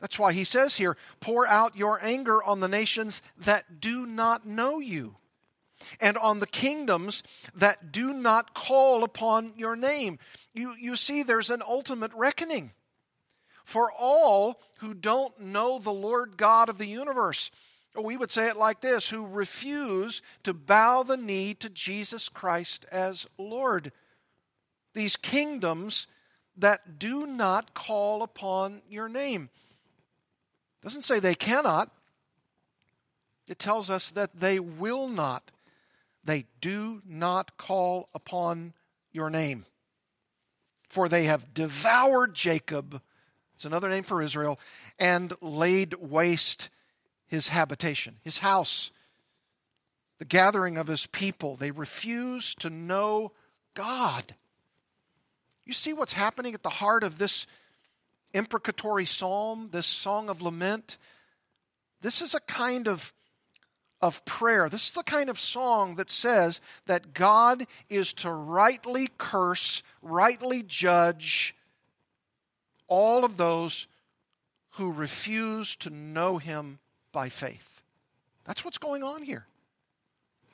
[0.00, 4.46] That's why he says here, pour out your anger on the nations that do not
[4.46, 5.16] know you
[6.00, 7.22] and on the kingdoms
[7.54, 10.18] that do not call upon your name.
[10.54, 12.72] You, you see, there's an ultimate reckoning
[13.66, 17.50] for all who don't know the Lord God of the universe.
[17.94, 22.28] Or we would say it like this who refuse to bow the knee to Jesus
[22.28, 23.92] Christ as Lord.
[24.94, 26.06] These kingdoms
[26.56, 29.50] that do not call upon your name.
[30.82, 31.90] Doesn't say they cannot.
[33.48, 35.50] It tells us that they will not
[36.24, 38.72] they do not call upon
[39.12, 39.66] your name.
[40.88, 43.00] For they have devoured Jacob,
[43.54, 44.58] it's another name for Israel,
[44.98, 46.70] and laid waste
[47.34, 48.90] his habitation, his house,
[50.18, 51.56] the gathering of his people.
[51.56, 53.32] They refuse to know
[53.74, 54.36] God.
[55.66, 57.46] You see what's happening at the heart of this
[58.32, 60.96] imprecatory psalm, this song of lament?
[62.00, 63.12] This is a kind of
[64.00, 64.68] of prayer.
[64.68, 70.62] This is the kind of song that says that God is to rightly curse, rightly
[70.62, 71.56] judge
[72.86, 73.88] all of those
[74.72, 76.80] who refuse to know Him
[77.14, 77.80] by faith.
[78.44, 79.46] That's what's going on here.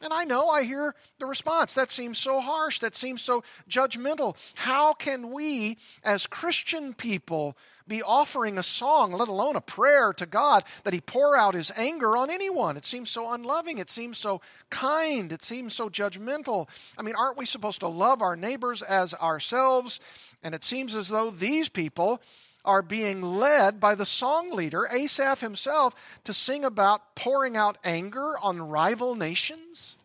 [0.02, 1.74] And I know I hear the response.
[1.74, 2.78] That seems so harsh.
[2.78, 4.34] That seems so judgmental.
[4.54, 7.54] How can we, as Christian people,
[7.86, 11.70] be offering a song, let alone a prayer to God, that He pour out His
[11.76, 12.78] anger on anyone?
[12.78, 13.76] It seems so unloving.
[13.76, 15.32] It seems so kind.
[15.32, 16.68] It seems so judgmental.
[16.96, 20.00] I mean, aren't we supposed to love our neighbors as ourselves?
[20.42, 22.22] And it seems as though these people
[22.64, 25.94] are being led by the song leader, Asaph himself,
[26.24, 29.96] to sing about pouring out anger on rival nations?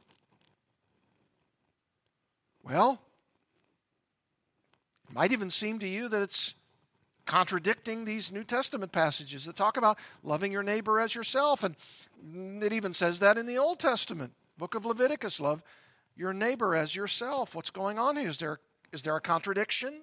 [2.63, 3.01] Well,
[5.07, 6.55] it might even seem to you that it's
[7.25, 11.63] contradicting these New Testament passages that talk about loving your neighbor as yourself.
[11.63, 11.75] And
[12.63, 15.61] it even says that in the Old Testament, book of Leviticus, love
[16.15, 17.55] your neighbor as yourself.
[17.55, 18.29] What's going on here?
[18.29, 18.59] Is there,
[18.91, 20.01] is there a contradiction?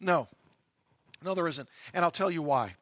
[0.00, 0.28] No.
[1.24, 1.68] No, there isn't.
[1.92, 2.76] And I'll tell you why.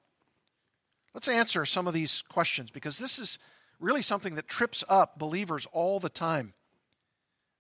[1.15, 3.39] Let's answer some of these questions because this is
[3.79, 6.55] really something that trips up believers all the time.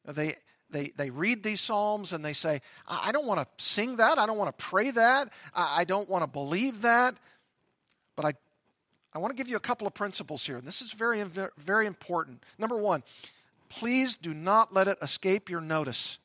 [0.04, 0.36] They,
[0.70, 4.18] they, they read these Psalms and they say, I don't want to sing that.
[4.18, 5.30] I don't want to pray that.
[5.54, 7.14] I don't want to believe that.
[8.16, 8.34] But I,
[9.14, 10.56] I want to give you a couple of principles here.
[10.56, 11.22] And this is very,
[11.58, 12.42] very important.
[12.58, 13.02] Number one,
[13.68, 16.18] please do not let it escape your notice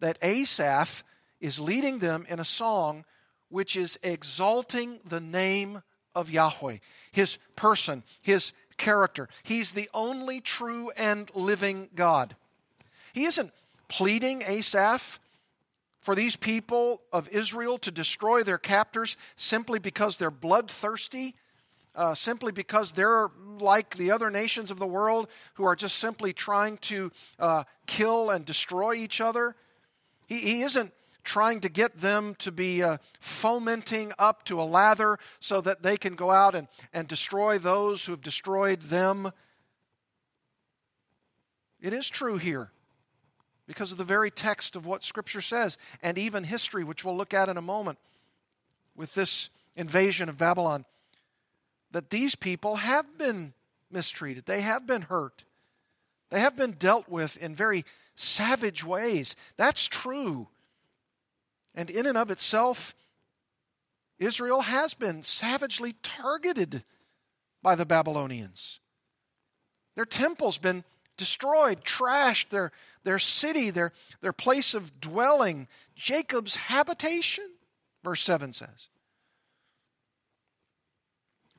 [0.00, 1.02] that Asaph
[1.40, 3.04] is leading them in a song
[3.48, 5.82] which is exalting the name
[6.14, 6.78] of Yahweh,
[7.12, 9.28] his person, his character.
[9.42, 12.36] He's the only true and living God.
[13.12, 13.52] He isn't
[13.88, 15.20] pleading Asaph
[16.00, 21.34] for these people of Israel to destroy their captors simply because they're bloodthirsty,
[21.94, 23.28] uh, simply because they're
[23.58, 28.30] like the other nations of the world who are just simply trying to uh, kill
[28.30, 29.56] and destroy each other.
[30.26, 30.92] He, he isn't
[31.26, 35.96] trying to get them to be uh, fomenting up to a lather so that they
[35.98, 39.32] can go out and, and destroy those who have destroyed them.
[41.80, 42.70] It is true here
[43.66, 47.34] because of the very text of what Scripture says, and even history, which we'll look
[47.34, 47.98] at in a moment
[48.94, 50.84] with this invasion of Babylon,
[51.90, 53.52] that these people have been
[53.90, 55.44] mistreated, they have been hurt,
[56.30, 57.84] they have been dealt with in very
[58.14, 59.36] savage ways.
[59.56, 60.48] That's true.
[61.76, 62.94] And in and of itself,
[64.18, 66.82] Israel has been savagely targeted
[67.62, 68.80] by the Babylonians.
[69.94, 70.84] Their temple's been
[71.18, 72.72] destroyed, trashed, their,
[73.04, 77.44] their city, their, their place of dwelling, Jacob's habitation,
[78.02, 78.88] verse 7 says.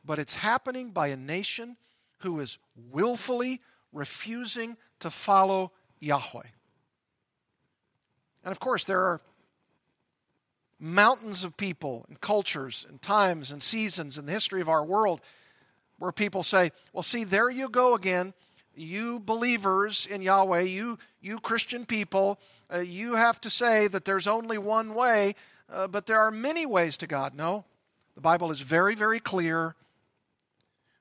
[0.03, 1.77] But it's happening by a nation
[2.19, 2.57] who is
[2.91, 3.61] willfully
[3.91, 6.47] refusing to follow Yahweh.
[8.43, 9.21] And of course, there are
[10.79, 15.21] mountains of people and cultures and times and seasons in the history of our world
[15.99, 18.33] where people say, well, see, there you go again.
[18.75, 22.39] You believers in Yahweh, you, you Christian people,
[22.71, 25.33] uh, you have to say that there's only one way,
[25.71, 27.33] uh, but there are many ways to God.
[27.33, 27.65] No,
[28.13, 29.75] the Bible is very, very clear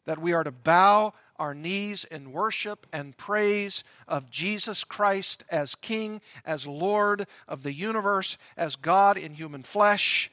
[0.07, 5.75] that we are to bow our knees in worship and praise of Jesus Christ as
[5.75, 10.31] King, as Lord of the universe, as God in human flesh.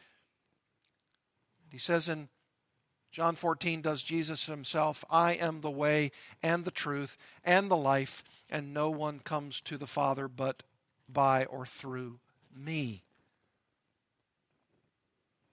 [1.70, 2.30] He says in
[3.12, 8.24] John 14, does Jesus himself, I am the way and the truth and the life,
[8.50, 10.64] and no one comes to the Father but
[11.08, 12.20] by or through
[12.56, 13.04] me.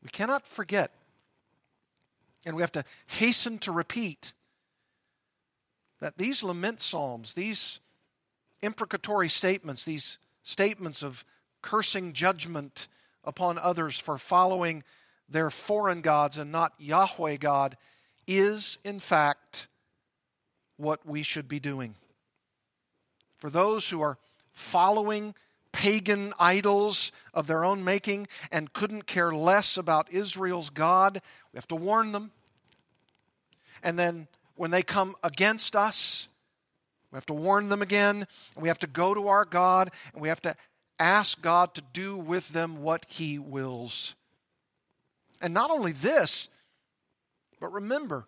[0.03, 0.93] We cannot forget,
[2.47, 4.33] and we have to hasten to repeat
[6.01, 7.81] that these lament psalms, these
[8.61, 11.25] imprecatory statements, these statements of
[11.63, 12.89] cursing judgment
[13.25, 14.83] upon others for following
[15.29, 17.77] their foreign gods and not Yahweh God,
[18.27, 19.69] is in fact
[20.77, 21.95] what we should be doing.
[23.37, 24.19] For those who are
[24.53, 25.35] following
[25.73, 31.21] pagan idols of their own making and couldn't care less about Israel's God,
[31.53, 32.33] we have to warn them.
[33.83, 34.27] And then
[34.61, 36.29] when they come against us,
[37.11, 38.27] we have to warn them again.
[38.55, 40.55] And we have to go to our God and we have to
[40.99, 44.15] ask God to do with them what He wills.
[45.41, 46.51] And not only this,
[47.59, 48.27] but remember,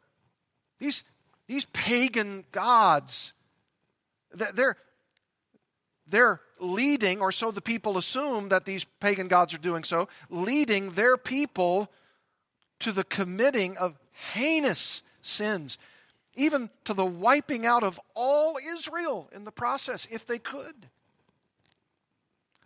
[0.78, 1.04] these,
[1.48, 3.34] these pagan gods,
[4.32, 4.78] they're,
[6.06, 10.92] they're leading, or so the people assume that these pagan gods are doing so, leading
[10.92, 11.92] their people
[12.78, 13.98] to the committing of
[14.32, 15.76] heinous sins
[16.34, 20.88] even to the wiping out of all Israel in the process, if they could.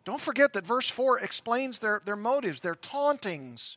[0.05, 3.77] Don't forget that verse 4 explains their, their motives, their tauntings,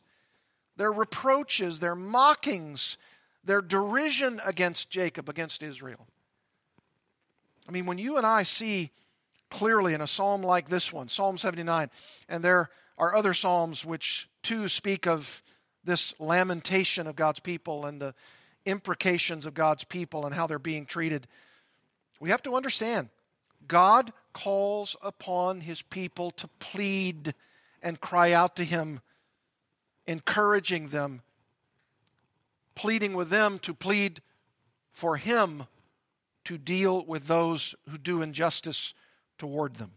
[0.76, 2.98] their reproaches, their mockings,
[3.44, 6.06] their derision against Jacob, against Israel.
[7.68, 8.90] I mean, when you and I see
[9.50, 11.90] clearly in a psalm like this one, Psalm 79,
[12.28, 15.42] and there are other psalms which too speak of
[15.84, 18.14] this lamentation of God's people and the
[18.66, 21.26] imprecations of God's people and how they're being treated,
[22.20, 23.08] we have to understand
[23.66, 27.34] God calls upon his people to plead
[27.82, 29.00] and cry out to him,
[30.06, 31.22] encouraging them,
[32.74, 34.20] pleading with them to plead
[34.92, 35.66] for him
[36.44, 38.94] to deal with those who do injustice
[39.38, 39.92] toward them.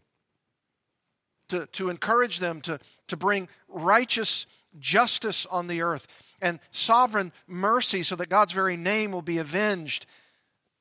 [1.49, 4.45] To, to encourage them to, to bring righteous
[4.79, 6.07] justice on the earth
[6.43, 10.05] and sovereign mercy so that God's very name will be avenged,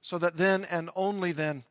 [0.02, 1.62] so that then and only then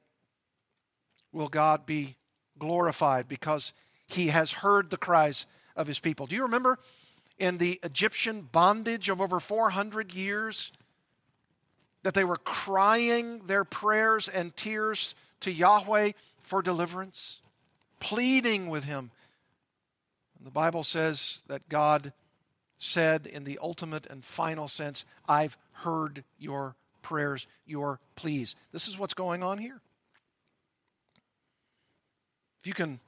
[1.31, 2.15] will God be
[2.57, 3.73] glorified because
[4.07, 6.25] he has heard the cries of his people.
[6.25, 6.79] Do you remember
[7.37, 10.71] in the Egyptian bondage of over 400 years
[12.03, 17.41] that they were crying their prayers and tears to Yahweh for deliverance,
[17.99, 19.11] pleading with him?
[20.43, 22.13] The Bible says that God
[22.81, 28.55] said in the ultimate and final sense, I've heard your prayers, your pleas.
[28.71, 29.79] This is what's going on here.
[32.59, 32.99] If you can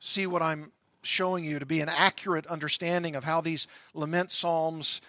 [0.00, 0.72] see what I'm
[1.02, 5.02] showing you to be an accurate understanding of how these lament psalms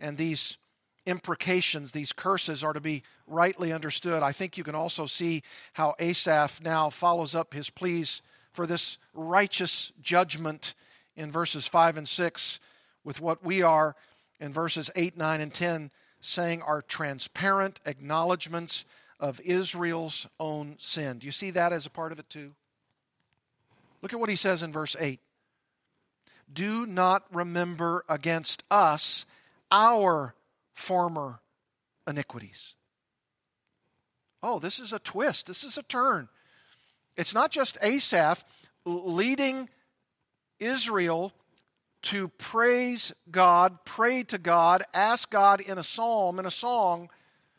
[0.00, 0.56] and these
[1.04, 5.42] imprecations, these curses, are to be rightly understood, I think you can also see
[5.74, 8.22] how Asaph now follows up his pleas
[8.54, 10.72] for this righteous judgment
[11.14, 12.58] in verses 5 and 6
[13.06, 13.94] with what we are
[14.40, 15.90] in verses 8, 9, and 10
[16.20, 18.84] saying are transparent acknowledgments
[19.20, 21.20] of Israel's own sin.
[21.20, 22.52] Do you see that as a part of it too?
[24.02, 25.20] Look at what he says in verse 8.
[26.52, 29.24] Do not remember against us
[29.70, 30.34] our
[30.74, 31.40] former
[32.06, 32.74] iniquities.
[34.42, 35.46] Oh, this is a twist.
[35.46, 36.28] This is a turn.
[37.16, 38.44] It's not just Asaph
[38.84, 39.68] leading
[40.58, 41.32] Israel
[42.06, 47.10] to praise God, pray to God, ask God in a psalm, in a song,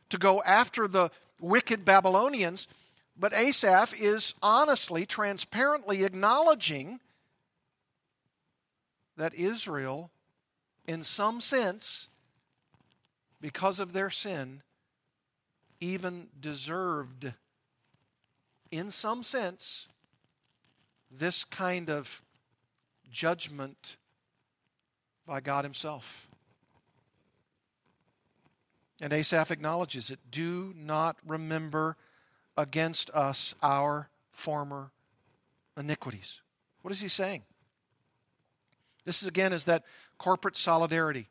[0.10, 2.70] to go after the wicked Babylonians.
[3.20, 7.02] But Asaph is honestly, transparently acknowledging
[9.18, 10.12] that Israel,
[10.88, 12.08] in some sense,
[13.42, 14.62] because of their sin,
[15.82, 17.34] even deserved,
[18.72, 19.90] in some sense,
[21.12, 22.22] this kind of
[23.12, 23.98] judgment
[25.28, 26.28] by God Himself.
[29.00, 30.20] And Asaph acknowledges it.
[30.32, 31.98] Do not remember
[32.58, 34.92] against us our former
[35.78, 36.42] iniquities.
[36.82, 37.44] What is he saying?
[39.06, 39.84] This is again is that
[40.18, 41.28] corporate solidarity.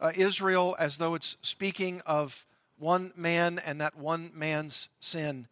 [0.00, 2.46] Uh, Israel, as though it's speaking of
[2.78, 5.48] one man and that one man's sin,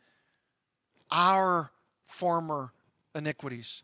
[1.11, 1.73] our
[2.05, 2.73] former
[3.15, 3.83] iniquities.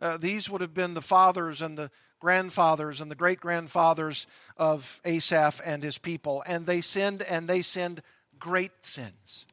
[0.00, 1.90] Uh, these would have been the fathers and the
[2.20, 7.62] grandfathers and the great grandfathers of Asaph and his people, and they sinned, and they
[7.62, 8.02] sinned
[8.38, 9.46] great sins.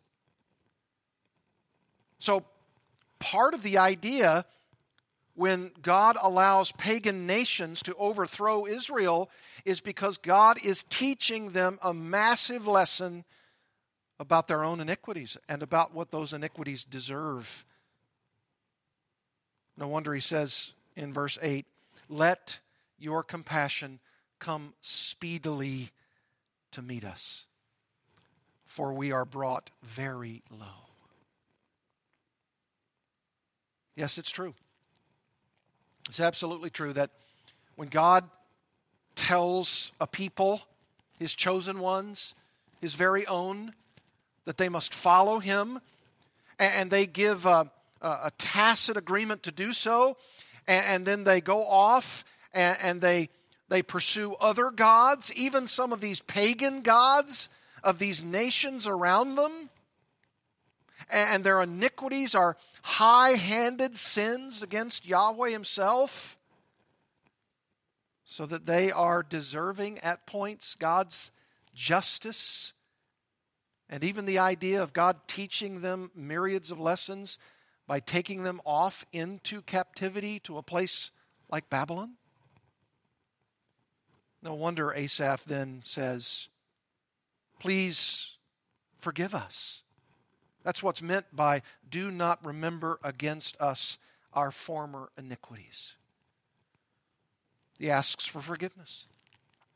[2.19, 2.43] So,
[3.19, 4.45] part of the idea
[5.35, 9.29] when God allows pagan nations to overthrow Israel
[9.65, 13.23] is because God is teaching them a massive lesson
[14.19, 17.65] about their own iniquities and about what those iniquities deserve.
[19.77, 21.67] No wonder he says in verse 8,
[22.09, 22.59] Let
[22.97, 23.99] your compassion
[24.39, 25.91] come speedily
[26.71, 27.45] to meet us,
[28.65, 30.87] for we are brought very low.
[33.95, 34.53] Yes, it's true.
[36.07, 37.09] It's absolutely true that
[37.75, 38.29] when God
[39.15, 40.61] tells a people,
[41.17, 42.35] his chosen ones,
[42.79, 43.73] his very own,
[44.45, 45.81] that they must follow him,
[46.59, 47.69] and they give a,
[48.01, 50.15] a tacit agreement to do so,
[50.67, 53.29] and then they go off and they,
[53.69, 57.49] they pursue other gods, even some of these pagan gods
[57.83, 59.69] of these nations around them.
[61.09, 66.37] And their iniquities are high handed sins against Yahweh Himself,
[68.25, 71.31] so that they are deserving at points God's
[71.73, 72.73] justice.
[73.89, 77.39] And even the idea of God teaching them myriads of lessons
[77.87, 81.11] by taking them off into captivity to a place
[81.49, 82.13] like Babylon.
[84.43, 86.49] No wonder Asaph then says,
[87.59, 88.37] Please
[88.99, 89.81] forgive us.
[90.63, 93.97] That's what's meant by do not remember against us
[94.33, 95.95] our former iniquities.
[97.79, 99.07] He asks for forgiveness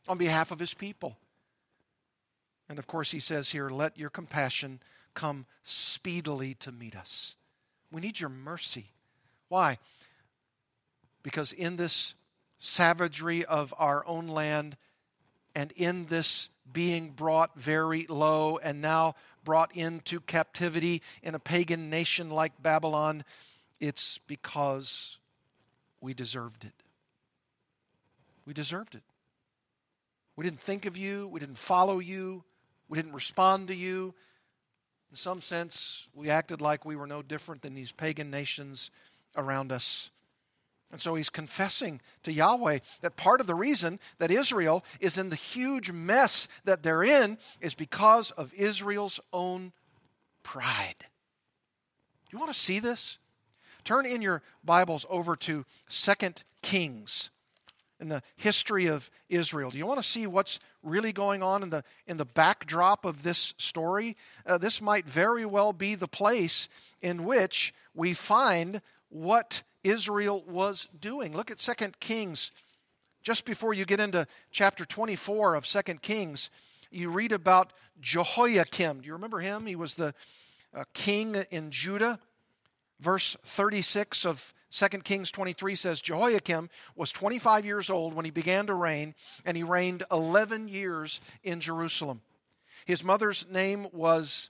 [0.08, 1.18] on behalf of his people.
[2.68, 4.82] And of course, he says here, let your compassion
[5.14, 7.36] come speedily to meet us.
[7.92, 8.92] We need your mercy.
[9.50, 9.78] Why?
[11.24, 12.16] Because in this
[12.58, 14.78] savagery of our own land
[15.54, 21.90] and in this being brought very low and now brought into captivity in a pagan
[21.90, 23.26] nation like Babylon,
[23.80, 25.18] it's because
[26.00, 26.74] we deserved it.
[28.46, 29.04] We deserved it.
[30.36, 32.44] We didn't think of you, we didn't follow you,
[32.88, 34.14] we didn't respond to you.
[35.12, 38.90] In some sense, we acted like we were no different than these pagan nations
[39.36, 40.10] around us.
[40.90, 45.30] And so he's confessing to Yahweh that part of the reason that Israel is in
[45.30, 49.74] the huge mess that they're in is because of Israel's own
[50.44, 50.96] pride.
[51.00, 53.20] Do you want to see this?
[53.84, 56.14] Turn in your Bibles over to 2
[56.62, 57.32] Kings
[58.02, 59.70] in the history of Israel.
[59.70, 63.24] Do you want to see what's really going on in the, in the backdrop of
[63.24, 64.18] this story?
[64.46, 66.68] Uh, this might very well be the place
[67.02, 71.36] in which we find what Israel was doing.
[71.36, 72.52] Look at 2 Kings.
[73.24, 76.50] Just before you get into chapter 24 of 2 Kings,
[76.90, 77.72] you read about
[78.02, 79.02] Jehoiakim.
[79.02, 79.68] Do you remember him?
[79.68, 80.14] He was the
[80.74, 82.20] uh, king in Judah.
[83.02, 88.68] Verse 36 of 2 Kings 23 says Jehoiakim was 25 years old when he began
[88.68, 92.22] to reign, and he reigned 11 years in Jerusalem.
[92.86, 94.50] His mother's name was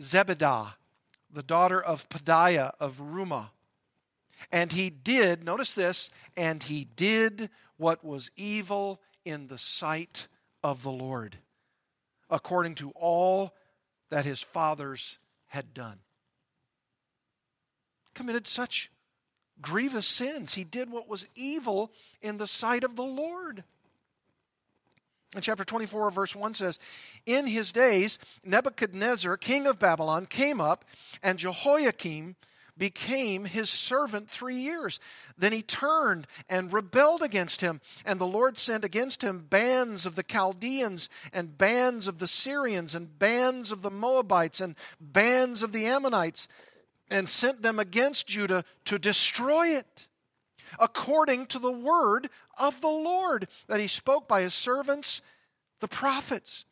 [0.00, 0.74] Zebidah,
[1.32, 3.50] the daughter of Pedaiah of Rumah.
[4.50, 10.28] And he did, notice this, and he did what was evil in the sight
[10.62, 11.38] of the Lord,
[12.30, 13.54] according to all
[14.08, 15.18] that his fathers
[15.48, 15.98] had done.
[18.14, 18.90] Committed such
[19.60, 20.54] grievous sins.
[20.54, 23.64] He did what was evil in the sight of the Lord.
[25.34, 26.78] In chapter 24, verse 1 says,
[27.24, 30.84] In his days, Nebuchadnezzar, king of Babylon, came up,
[31.22, 32.34] and Jehoiakim,
[32.76, 34.98] became his servant three years.
[35.36, 40.16] Then he turned and rebelled against him, and the Lord sent against him bands of
[40.16, 45.72] the Chaldeans, and bands of the Syrians, and bands of the Moabites, and bands of
[45.72, 46.48] the Ammonites,
[47.10, 50.08] and sent them against Judah to destroy it,
[50.78, 55.22] according to the word of the Lord that he spoke by his servants,
[55.80, 56.64] the prophets.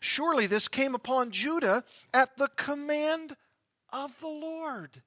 [0.00, 3.36] Surely this came upon Judah at the command
[3.92, 5.02] of the Lord.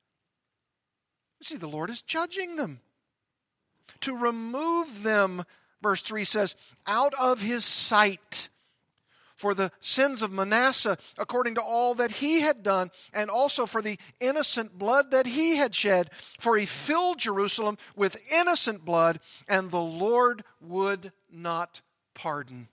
[1.40, 2.80] You see, the Lord is judging them.
[4.02, 5.44] To remove them,
[5.82, 6.56] verse 3 says,
[6.88, 8.50] out of his sight
[9.44, 13.82] for the sins of Manasseh, according to all that he had done, and also for
[13.82, 16.12] the innocent blood that he had shed.
[16.40, 21.82] For he filled Jerusalem with innocent blood, and the Lord would not
[22.14, 22.70] pardon.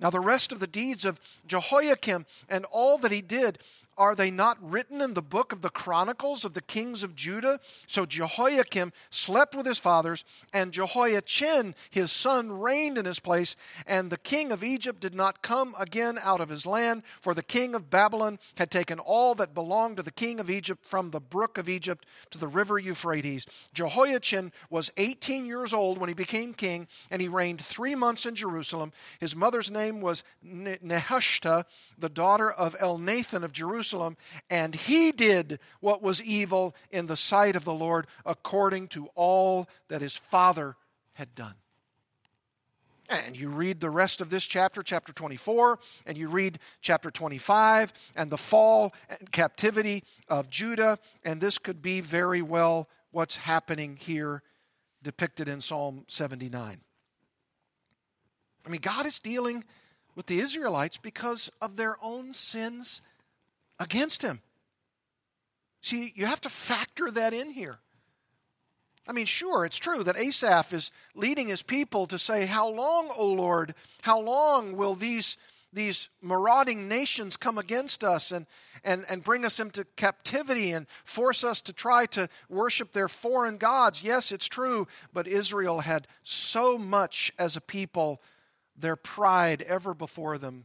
[0.00, 3.60] Now, the rest of the deeds of Jehoiakim and all that he did,
[3.96, 7.60] are they not written in the book of the Chronicles of the kings of Judah?
[7.86, 13.56] So Jehoiakim slept with his fathers, and Jehoiachin, his son, reigned in his place.
[13.86, 17.42] And the king of Egypt did not come again out of his land, for the
[17.42, 21.20] king of Babylon had taken all that belonged to the king of Egypt from the
[21.20, 23.46] brook of Egypt to the river Euphrates.
[23.72, 28.34] Jehoiachin was 18 years old when he became king, and he reigned three months in
[28.34, 28.92] Jerusalem.
[29.20, 31.64] His mother's name was Nehushta,
[31.98, 33.83] the daughter of Elnathan of Jerusalem.
[33.84, 34.16] Jerusalem,
[34.48, 39.68] and he did what was evil in the sight of the Lord according to all
[39.88, 40.76] that his father
[41.12, 41.54] had done.
[43.10, 47.92] And you read the rest of this chapter, chapter 24, and you read chapter 25,
[48.16, 53.98] and the fall and captivity of Judah, and this could be very well what's happening
[54.00, 54.42] here
[55.02, 56.80] depicted in Psalm 79.
[58.66, 59.64] I mean, God is dealing
[60.14, 63.02] with the Israelites because of their own sins
[63.78, 64.40] against him.
[65.80, 67.78] See, you have to factor that in here.
[69.06, 73.10] I mean, sure, it's true that Asaph is leading his people to say, How long,
[73.16, 75.36] O Lord, how long will these,
[75.72, 78.46] these marauding nations come against us and,
[78.82, 83.58] and, and bring us into captivity and force us to try to worship their foreign
[83.58, 84.02] gods?
[84.02, 88.22] Yes, it's true, but Israel had so much as a people,
[88.74, 90.64] their pride ever before them.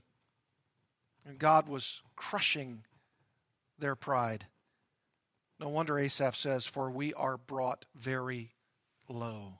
[1.25, 2.83] And God was crushing
[3.79, 4.45] their pride.
[5.59, 8.53] No wonder Asaph says, For we are brought very
[9.07, 9.59] low.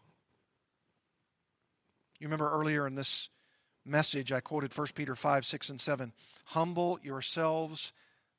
[2.20, 3.30] You remember earlier in this
[3.86, 6.14] message, I quoted 1 Peter 5, 6, and 7.
[6.46, 7.92] Humble yourselves,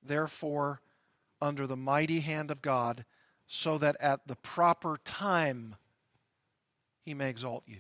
[0.02, 0.80] therefore,
[1.40, 3.04] under the mighty hand of God,
[3.46, 5.76] so that at the proper time
[7.02, 7.78] he may exalt you.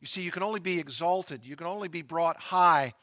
[0.00, 2.94] You see, you can only be exalted, you can only be brought high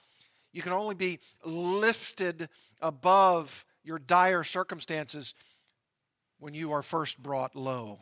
[0.52, 2.50] you can only be lifted
[2.82, 5.34] above your dire circumstances
[6.39, 8.00] when you are first brought low.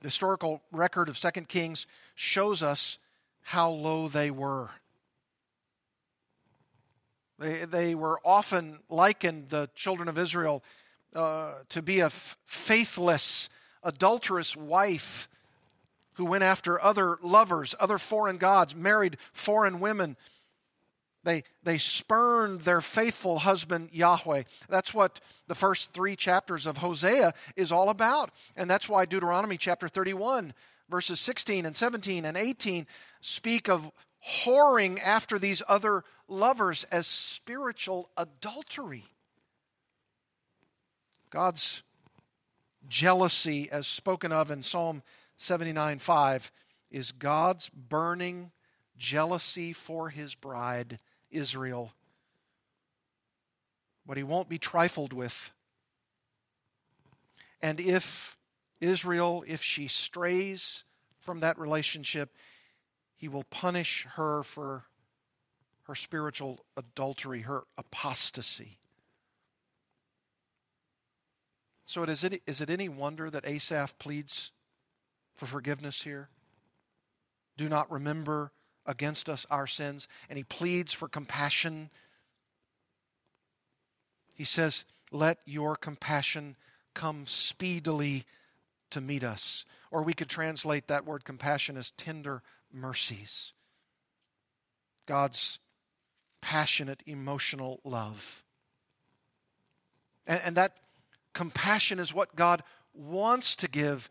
[0.00, 2.98] The historical record of 2 Kings shows us
[3.42, 4.70] how low they were.
[7.38, 10.62] They, they were often likened, the children of Israel,
[11.14, 13.48] uh, to be a f- faithless,
[13.82, 15.28] adulterous wife
[16.20, 20.18] who went after other lovers, other foreign gods, married foreign women.
[21.24, 24.42] They, they spurned their faithful husband Yahweh.
[24.68, 28.32] That's what the first three chapters of Hosea is all about.
[28.54, 30.52] And that's why Deuteronomy chapter 31,
[30.90, 32.86] verses 16 and 17 and 18
[33.22, 33.90] speak of
[34.44, 39.06] whoring after these other lovers as spiritual adultery.
[41.30, 41.82] God's
[42.90, 45.02] jealousy, as spoken of in Psalm
[45.40, 46.52] 79 5
[46.90, 48.50] is God's burning
[48.98, 50.98] jealousy for his bride,
[51.30, 51.94] Israel.
[54.06, 55.50] But he won't be trifled with.
[57.62, 58.36] And if
[58.82, 60.84] Israel, if she strays
[61.20, 62.36] from that relationship,
[63.16, 64.84] he will punish her for
[65.84, 68.76] her spiritual adultery, her apostasy.
[71.86, 74.52] So, is it, is it any wonder that Asaph pleads
[75.40, 76.28] for forgiveness here.
[77.56, 78.52] Do not remember
[78.84, 80.06] against us our sins.
[80.28, 81.88] And he pleads for compassion.
[84.34, 86.56] He says, Let your compassion
[86.92, 88.26] come speedily
[88.90, 89.64] to meet us.
[89.90, 93.54] Or we could translate that word compassion as tender mercies.
[95.06, 95.58] God's
[96.42, 98.44] passionate, emotional love.
[100.26, 100.76] And, and, that
[101.32, 102.62] compassion is what God
[102.92, 104.10] wants to give.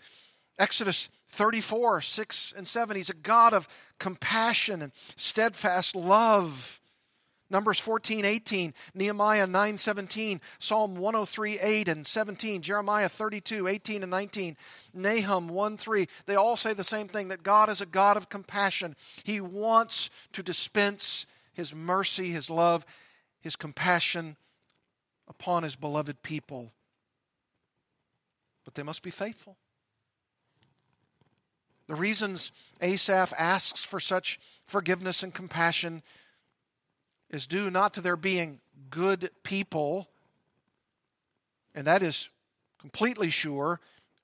[0.57, 2.97] Exodus 34, 6 and 7.
[2.97, 3.67] He's a God of
[3.99, 6.79] compassion and steadfast love.
[7.51, 14.11] Numbers 14, 18, Nehemiah 9, 17, Psalm 103, 8 and 17, Jeremiah 32, 18 and
[14.11, 14.55] 19,
[14.93, 16.07] Nahum 1, 3.
[16.27, 18.95] They all say the same thing that God is a God of compassion.
[19.23, 22.85] He wants to dispense His mercy, His love,
[23.41, 24.37] His compassion
[25.27, 26.71] upon His beloved people.
[28.63, 29.57] But they must be faithful.
[31.89, 36.03] The reasons Asaph asks for such forgiveness and compassion
[37.31, 38.59] is due not to their being
[38.91, 40.07] good people,
[41.73, 42.29] and that is
[42.79, 43.79] completely sure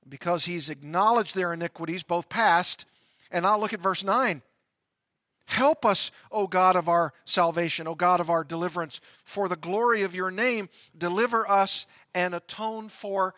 [0.08, 2.86] because he's acknowledged their iniquities, both past
[3.32, 4.44] And now look at verse 9.
[5.48, 9.02] Help us, O God of our salvation, O God of our deliverance.
[9.24, 13.34] For the glory of your name, deliver us and atone for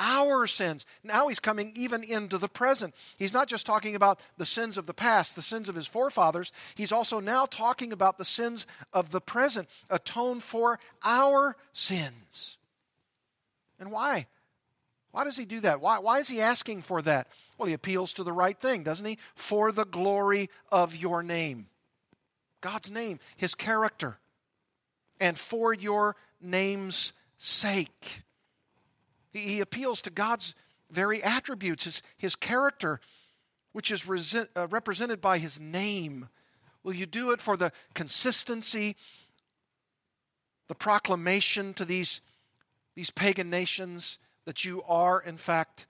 [0.00, 0.86] our sins.
[1.04, 2.94] Now he's coming even into the present.
[3.18, 6.50] He's not just talking about the sins of the past, the sins of his forefathers.
[6.74, 9.68] He's also now talking about the sins of the present.
[9.90, 12.56] Atone for our sins.
[13.78, 14.26] And why?
[15.12, 15.80] Why does he do that?
[15.80, 17.28] Why, why is he asking for that?
[17.58, 19.18] Well, he appeals to the right thing, doesn't he?
[19.34, 21.66] For the glory of your name.
[22.62, 24.18] God's name, his character,
[25.18, 28.22] and for your name's sake.
[29.32, 30.54] He, appeals to God's
[30.90, 33.00] very attributes, his, his character,
[33.72, 36.28] which is uh, represented by his name.
[36.82, 38.96] Will you do it for the consistency,
[40.68, 42.20] the proclamation to these,
[42.96, 44.18] these pagan nations?
[44.50, 45.86] that you are, in fact,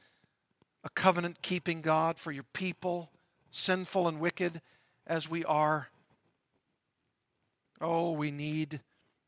[0.84, 3.10] a covenant keeping God for your people,
[3.50, 4.60] sinful and wicked
[5.06, 5.88] as we are.
[7.80, 8.80] Oh, we need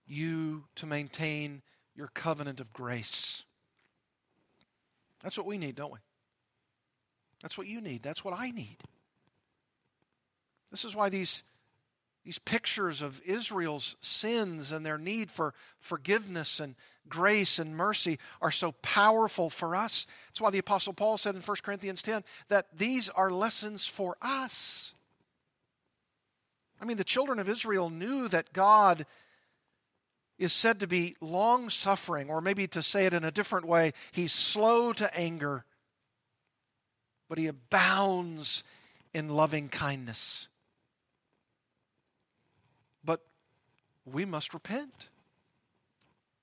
[0.06, 1.62] you to maintain
[1.94, 3.44] your covenant of grace.
[5.22, 5.98] That's what we need, don't we?
[7.42, 8.02] That's what you need.
[8.02, 8.78] That's what I need.
[10.70, 11.42] This is why these
[12.24, 16.76] these pictures of Israel's sins and their need for forgiveness and
[17.08, 20.06] grace and mercy are so powerful for us.
[20.28, 24.16] That's why the Apostle Paul said in 1 Corinthians 10 that these are lessons for
[24.22, 24.94] us.
[26.80, 29.04] I mean, the children of Israel knew that God
[30.38, 33.92] is said to be long suffering, or maybe to say it in a different way,
[34.10, 35.64] he's slow to anger,
[37.28, 38.64] but he abounds
[39.14, 40.48] in loving kindness.
[43.04, 43.20] But
[44.04, 45.08] we must repent.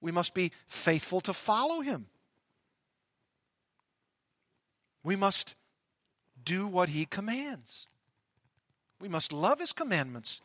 [0.02, 2.08] We must be faithful to follow him.
[5.04, 5.56] We must
[6.44, 7.88] do what he commands.
[9.00, 10.42] We must love his commandments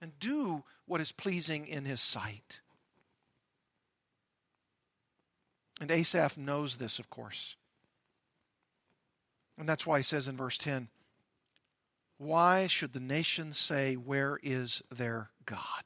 [0.00, 2.60] and do what is pleasing in his sight.
[5.80, 7.56] And Asaph knows this, of course.
[9.58, 10.88] And that's why he says in verse 10
[12.18, 15.84] Why should the nations say, Where is their God?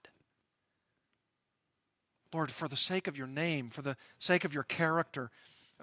[2.32, 5.30] Lord, for the sake of your name, for the sake of your character,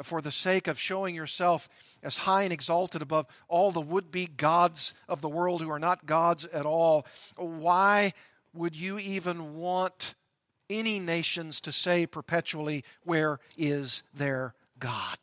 [0.02, 1.68] for the sake of showing yourself
[2.02, 5.80] as high and exalted above all the would be gods of the world who are
[5.80, 7.06] not gods at all,
[7.36, 8.14] why
[8.54, 10.16] would you even want
[10.70, 15.18] any nations to say perpetually, Where is their God?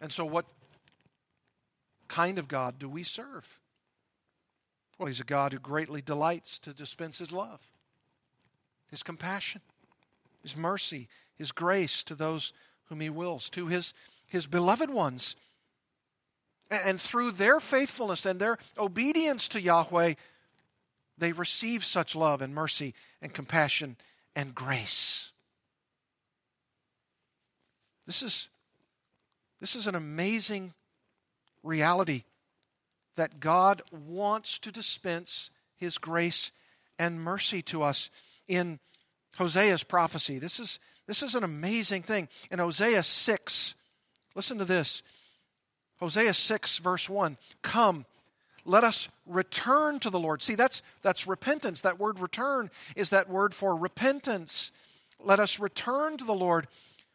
[0.00, 0.46] And so, what
[2.08, 3.58] kind of God do we serve?
[4.98, 7.60] Well, He's a God who greatly delights to dispense His love,
[8.90, 9.60] His compassion,
[10.42, 12.52] His mercy, His grace to those
[12.86, 13.92] whom He wills, to His,
[14.26, 15.36] his beloved ones.
[16.70, 20.14] And through their faithfulness and their obedience to Yahweh,
[21.20, 23.96] they receive such love and mercy and compassion
[24.34, 25.32] and grace.
[28.06, 28.48] This is,
[29.60, 30.72] this is an amazing
[31.62, 32.24] reality
[33.16, 36.52] that God wants to dispense his grace
[36.98, 38.10] and mercy to us
[38.48, 38.80] in
[39.36, 40.38] Hosea's prophecy.
[40.38, 42.28] This is, this is an amazing thing.
[42.50, 43.74] In Hosea 6,
[44.34, 45.02] listen to this.
[45.98, 48.06] Hosea 6, verse 1 Come,
[48.70, 50.42] let us return to the Lord.
[50.42, 51.80] See, that's, that's repentance.
[51.80, 54.72] That word return is that word for repentance.
[55.18, 56.68] Let us return to the Lord,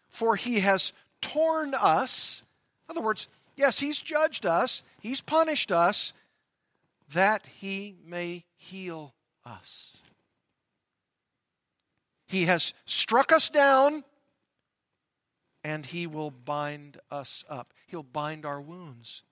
[0.10, 2.44] for he has torn us.
[2.88, 6.14] In other words, Yes, He's judged us, He's punished us,
[7.14, 9.14] that He may heal
[9.46, 9.98] us.
[12.28, 14.04] He has struck us down,
[15.64, 17.74] and He will bind us up.
[17.88, 19.24] He'll bind our wounds.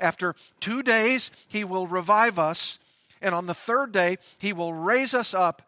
[0.00, 2.78] After two days, He will revive us,
[3.20, 5.62] and on the third day, He will raise us up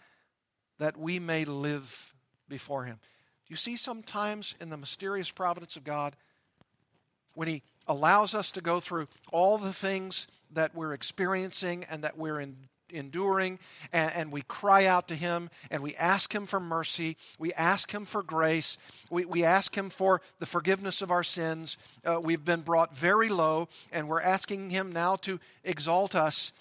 [0.79, 2.13] that we may live
[2.49, 2.99] before Him.
[3.47, 6.17] You see, sometimes in the mysterious providence of God,
[7.35, 12.17] when He allows us to go through all the things that we're experiencing and that
[12.17, 12.57] we're in,
[12.91, 13.59] enduring,
[13.93, 17.93] and, and, we cry out to Him and we ask Him for mercy, we ask
[17.93, 18.79] Him for grace,
[19.11, 21.79] we, we ask Him for the forgiveness of our sins.
[22.05, 26.53] Uh, we've been brought very low, and we're asking Him now to exalt us.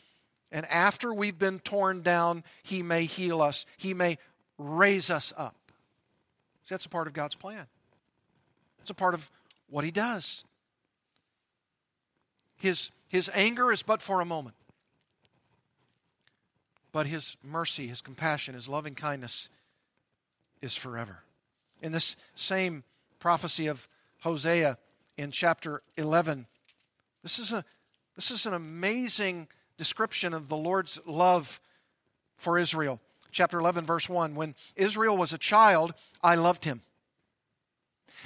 [0.52, 4.18] And after we've been torn down, He may heal us, He may
[4.58, 5.56] raise us up.
[6.66, 7.68] See, that's a part of God's plan.
[8.82, 9.30] It's a part of
[9.70, 10.44] what He does.
[12.58, 14.56] His, his anger is but for a moment.
[16.98, 19.50] But his mercy, his compassion, his loving kindness
[20.64, 21.20] is forever.
[21.80, 22.84] In this same
[23.20, 23.88] prophecy of
[24.22, 24.80] Hosea,
[25.16, 26.48] in chapter 11.
[27.22, 27.64] This is, a,
[28.16, 31.62] this is an amazing description of the Lord's love
[32.36, 33.00] for Israel.
[33.32, 35.94] Chapter 11, verse 1 When Israel was a child,
[36.24, 36.82] I loved him.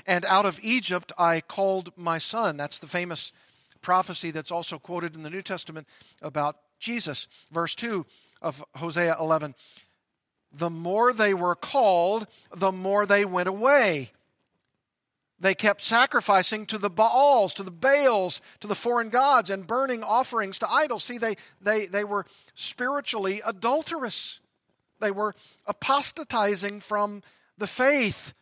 [0.07, 2.55] And out of Egypt I called my son.
[2.55, 3.33] That's the famous
[3.81, 5.89] prophecy that's also quoted in the New Testament
[6.21, 7.27] about Jesus.
[7.51, 8.05] Verse 2
[8.41, 9.55] of Hosea 11
[10.51, 14.11] The more they were called, the more they went away.
[15.39, 20.03] They kept sacrificing to the Baals, to the Baals, to the foreign gods, and burning
[20.03, 21.03] offerings to idols.
[21.03, 24.39] See, they, they, they were spiritually adulterous.
[24.99, 25.33] They were
[25.65, 27.23] apostatizing from
[27.57, 28.35] the faith.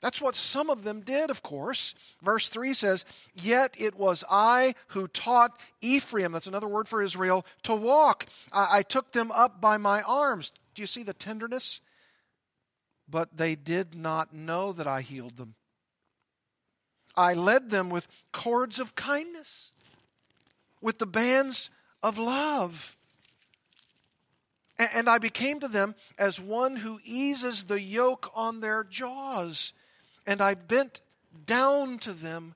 [0.00, 1.94] That's what some of them did, of course.
[2.22, 7.44] Verse 3 says, Yet it was I who taught Ephraim, that's another word for Israel,
[7.64, 8.26] to walk.
[8.50, 10.52] I, I took them up by my arms.
[10.74, 11.80] Do you see the tenderness?
[13.08, 15.54] But they did not know that I healed them.
[17.14, 19.72] I led them with cords of kindness,
[20.80, 21.68] with the bands
[22.02, 22.96] of love.
[24.78, 29.74] And I became to them as one who eases the yoke on their jaws
[30.26, 31.00] and I bent
[31.46, 32.54] down to them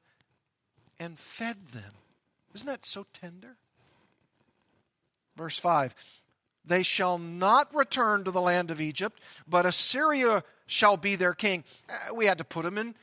[0.99, 1.93] and fed them.
[2.55, 3.57] Isn't that so tender?
[5.37, 5.95] Verse 5
[6.65, 11.65] They shall not return to the land of Egypt, but Assyria shall be their king.
[11.89, 12.95] Uh, we had to put them in,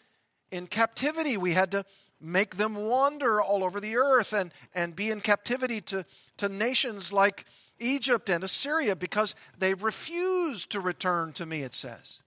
[0.52, 1.38] in captivity.
[1.38, 1.86] We had to
[2.20, 6.06] make them wander all over the earth and, and be in captivity to,
[6.38, 7.46] to nations like
[7.80, 12.22] Egypt and Assyria because they refused to return to me, it says.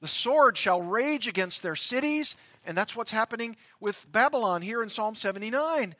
[0.00, 4.88] The sword shall rage against their cities, and that's what's happening with Babylon here in
[4.88, 5.94] Psalm 79.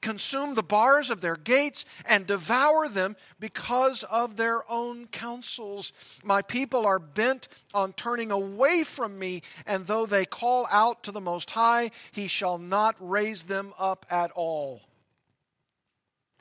[0.00, 5.94] Consume the bars of their gates and devour them because of their own counsels.
[6.22, 11.12] My people are bent on turning away from me, and though they call out to
[11.12, 14.82] the Most High, he shall not raise them up at all.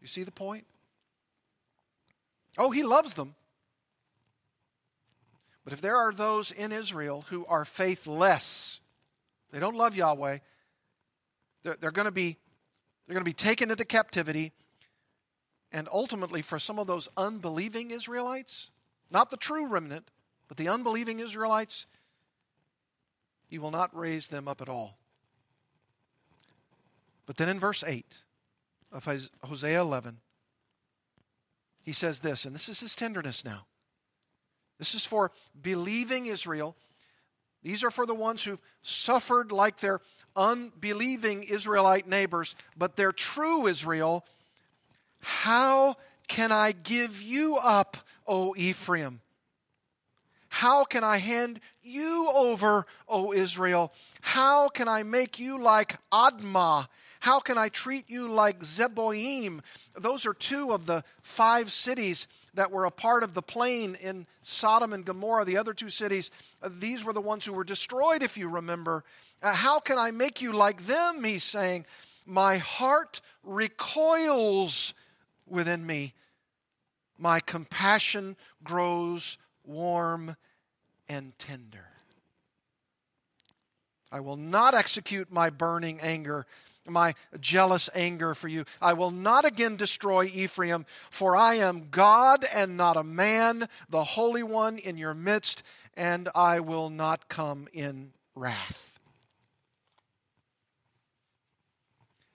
[0.02, 0.66] You see the point?
[2.58, 3.36] Oh, he loves them.
[5.64, 8.80] But if there are those in Israel who are faithless,
[9.52, 10.40] they don't love Yahweh,
[11.64, 12.38] they're, they're going to be
[13.06, 14.54] they're going to be taken into captivity.
[15.72, 18.70] And ultimately, for some of those unbelieving Israelites,
[19.10, 20.10] not the true remnant,
[20.48, 21.88] but the unbelieving Israelites,
[23.48, 24.98] he will not raise them up at all.
[27.26, 28.06] But then in verse 8
[28.92, 29.06] of
[29.44, 30.18] Hosea 11,
[31.84, 33.66] he says this, and this is his tenderness now.
[34.84, 35.32] This is for
[35.62, 36.76] believing Israel.
[37.62, 40.02] These are for the ones who've suffered like their
[40.36, 44.26] unbelieving Israelite neighbors, but their true Israel.
[45.22, 45.96] How
[46.28, 47.96] can I give you up,
[48.28, 49.22] O Ephraim?
[50.50, 53.94] How can I hand you over, O Israel?
[54.20, 56.90] How can I make you like Admah?
[57.22, 59.62] How can I treat you like Zeboim?
[59.98, 64.28] Those are two of the five cities that were a part of the plain in
[64.42, 66.32] Sodom and Gomorrah, the other two cities.
[66.62, 69.04] Uh, these were the ones who were destroyed, if you remember.
[69.42, 71.24] Uh, how can I make you like them?
[71.24, 71.86] He's saying,
[72.26, 74.94] My heart recoils
[75.48, 76.14] within me.
[77.18, 80.36] My compassion grows warm
[81.08, 81.88] and tender.
[84.12, 86.46] I will not execute my burning anger
[86.88, 88.66] my jealous anger for you.
[88.82, 94.04] I will not again destroy Ephraim, for I am God and not a man, the
[94.04, 95.64] Holy One in your midst,
[95.96, 99.00] and I will not come in wrath.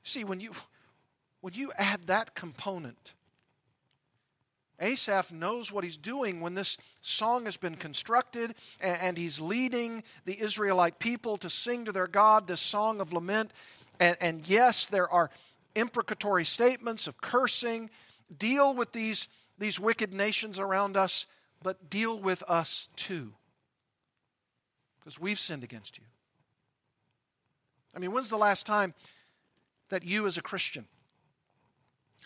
[0.03, 0.53] See, when you,
[1.41, 3.13] when you add that component,
[4.81, 10.41] Asaph knows what he's doing when this song has been constructed and, he's leading the
[10.41, 13.53] Israelite people to sing to their God this song of lament.
[14.01, 15.31] And, and yes, there are
[15.75, 17.91] imprecatory statements of cursing.
[18.37, 19.29] Deal with these,
[19.59, 21.27] these wicked nations around us,
[21.63, 23.33] but deal with us too.
[25.01, 26.05] Because we've sinned against you.
[27.95, 28.95] I mean, when's the last time
[29.89, 30.87] that you, as a Christian,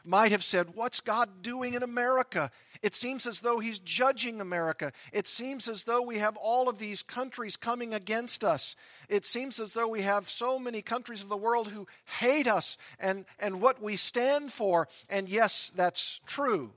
[0.05, 2.51] might have said, What's God doing in America?
[2.83, 4.93] It seems as though He's judging America.
[5.13, 8.75] It seems as though we have all of these countries coming against us.
[9.09, 11.87] It seems as though we have so many countries of the world who
[12.19, 14.89] hate us and, and what we stand for.
[15.09, 16.73] And yes, that's true.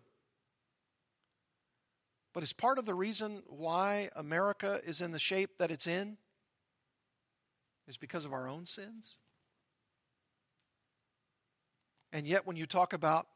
[2.34, 6.18] But is part of the reason why America is in the shape that it's in
[7.88, 9.16] is because of our own sins?
[12.16, 13.28] And yet, when you talk about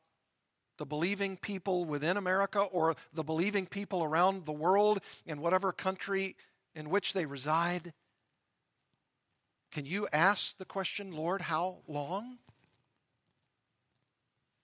[0.77, 6.37] the believing people within America or the believing people around the world in whatever country
[6.73, 7.91] in which they reside,
[9.69, 12.37] Can you ask the question, Lord, how long?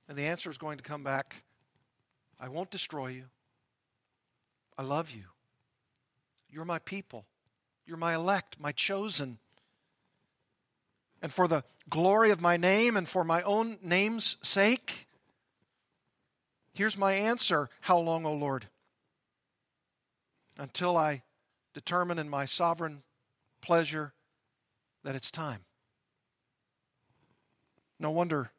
[0.07, 1.43] And the answer is going to come back
[2.39, 3.25] I won't destroy you.
[4.77, 5.23] I love you.
[6.49, 7.25] You're my people.
[7.85, 9.39] You're my elect, my chosen.
[11.25, 15.07] And for the glory of my name and for my own name's sake,
[16.71, 18.67] here's my answer How long, O Lord?
[20.55, 21.23] Until I
[21.73, 23.01] determine in my sovereign
[23.59, 24.13] pleasure
[25.03, 25.61] that it's time.
[27.99, 28.51] No wonder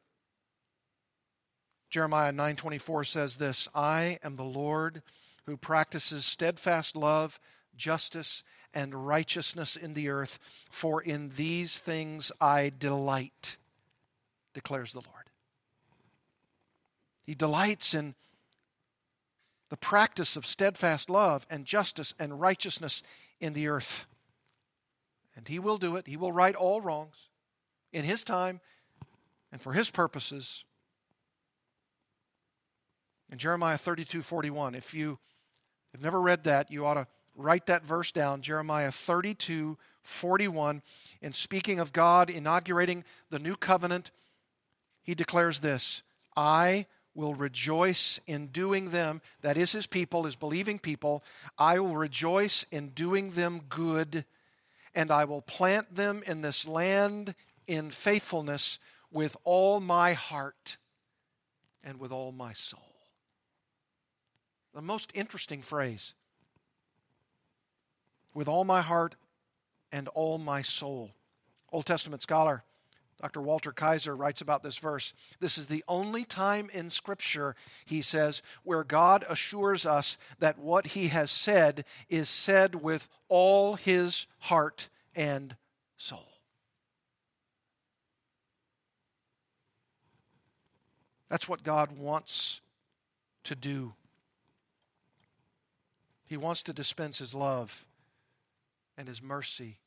[1.88, 5.04] Jeremiah 9:24 says this, I am the Lord
[5.44, 7.38] who practices steadfast love,
[7.76, 8.42] justice,
[8.76, 10.38] and righteousness in the earth,
[10.70, 13.56] for in these things I delight,
[14.52, 15.30] declares the Lord.
[17.24, 18.14] He delights in
[19.70, 23.02] the practice of steadfast love and justice and righteousness
[23.40, 24.04] in the earth.
[25.34, 26.06] And he will do it.
[26.06, 27.16] He will right all wrongs
[27.94, 28.60] in his time
[29.50, 30.64] and for his purposes.
[33.32, 35.18] In Jeremiah 32 41, if you
[35.92, 37.06] have never read that, you ought to
[37.36, 38.42] write that verse down.
[38.42, 40.82] Jeremiah 32 41.
[41.20, 44.10] In speaking of God inaugurating the new covenant,
[45.02, 46.02] he declares this
[46.36, 51.24] I will rejoice in doing them, that is his people, his believing people.
[51.58, 54.24] I will rejoice in doing them good,
[54.94, 57.34] and I will plant them in this land
[57.66, 58.78] in faithfulness
[59.10, 60.76] with all my heart
[61.82, 62.80] and with all my soul.
[64.74, 66.14] The most interesting phrase
[68.36, 69.16] with all my heart
[69.90, 71.10] and all my soul.
[71.72, 72.62] Old Testament scholar
[73.20, 73.40] Dr.
[73.40, 75.14] Walter Kaiser writes about this verse.
[75.40, 77.56] This is the only time in Scripture,
[77.86, 83.76] he says, where God assures us that what he has said is said with all
[83.76, 85.56] his heart and
[85.96, 86.28] soul.
[91.30, 92.60] That's what God wants
[93.44, 93.94] to do.
[96.28, 97.86] He wants to dispense his love
[98.96, 99.78] and his mercy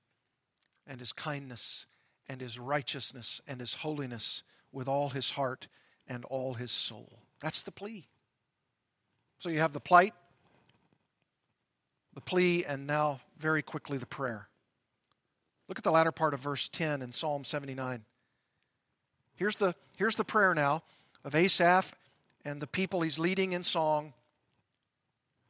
[0.88, 1.86] and his kindness
[2.28, 5.68] and his righteousness and his holiness with all his heart
[6.08, 7.20] and all his soul.
[7.42, 8.08] That's the plea.
[9.40, 10.14] So you have the plight,
[12.14, 14.48] the plea, and now very quickly the prayer.
[15.68, 18.04] Look at the latter part of verse 10 in Psalm 79.
[19.36, 20.84] Here's the, here's the prayer now
[21.24, 21.94] of Asaph
[22.44, 24.14] and the people he's leading in song.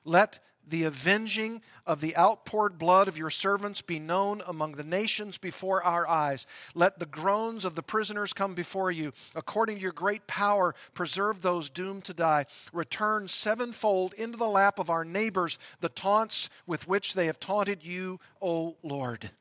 [0.04, 5.38] Let the avenging of the outpoured blood of your servants be known among the nations
[5.38, 6.46] before our eyes.
[6.76, 9.12] Let the groans of the prisoners come before you.
[9.36, 12.46] According to your great power, preserve those doomed to die.
[12.72, 17.84] Return sevenfold into the lap of our neighbors the taunts with which they have taunted
[17.84, 19.32] you, O Lord.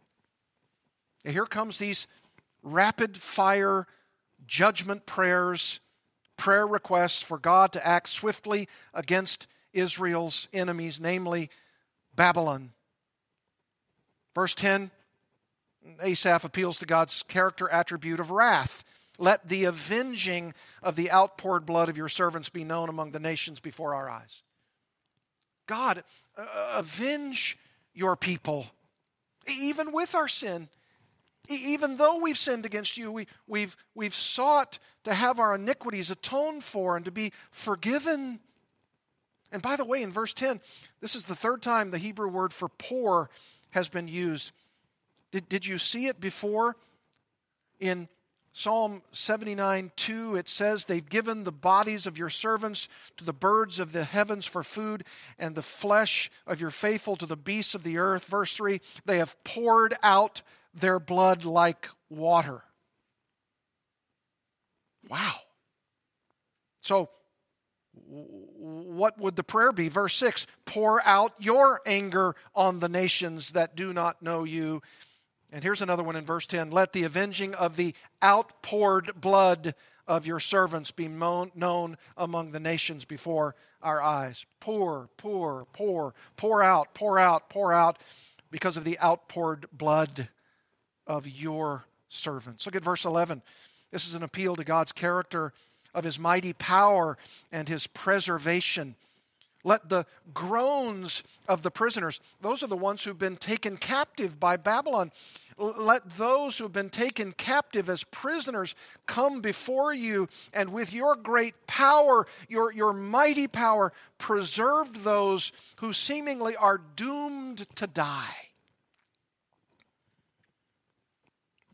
[1.25, 2.07] Here comes these
[2.63, 3.87] rapid fire
[4.47, 5.81] judgment prayers,
[6.37, 11.51] prayer requests for God to act swiftly against Israel's enemies, namely
[12.15, 12.73] Babylon.
[14.35, 14.91] Verse 10
[16.03, 18.85] Asaph appeals to God's character attribute of wrath.
[19.19, 23.59] Let the avenging of the outpoured blood of your servants be known among the nations
[23.59, 24.43] before our eyes.
[25.67, 26.05] God,
[26.37, 27.59] uh, avenge
[27.95, 28.67] your people,
[29.47, 30.69] even with our sin.
[31.49, 36.63] Even though we've sinned against you, we, we've, we've sought to have our iniquities atoned
[36.63, 38.41] for and to be forgiven.
[39.51, 40.61] And by the way, in verse 10,
[41.01, 43.31] this is the third time the Hebrew word for pour
[43.71, 44.53] has been used.
[45.33, 46.77] Did, did you see it before?
[47.81, 48.09] In
[48.53, 53.79] Psalm 79 2, it says, They've given the bodies of your servants to the birds
[53.79, 55.05] of the heavens for food,
[55.39, 58.25] and the flesh of your faithful to the beasts of the earth.
[58.25, 60.43] Verse 3, they have poured out
[60.75, 62.63] their blood like water.
[65.09, 65.37] Wow.
[66.81, 67.11] So,
[68.09, 69.89] what would the prayer be?
[69.89, 74.83] Verse 6 Pour out your anger on the nations that do not know you.
[75.51, 79.75] And here's another one in verse 10 Let the avenging of the outpoured blood
[80.07, 84.47] of your servants be known among the nations before our eyes.
[84.59, 87.99] Pour, pour, pour, pour out, pour out, pour out
[88.51, 90.29] because of the outpoured blood
[91.07, 92.65] of your servants.
[92.65, 93.43] Look at verse 11.
[93.91, 95.53] This is an appeal to God's character
[95.95, 97.19] of his mighty power
[97.51, 98.95] and his preservation.
[99.65, 104.57] Let the groans of the prisoners, those are the ones who've been taken captive by
[104.57, 105.11] Babylon,
[105.59, 108.77] let those who've been taken captive as prisoners
[109.07, 115.93] come before you, and with your great power, your, your mighty power, preserve those who
[115.93, 118.37] seemingly are doomed to die.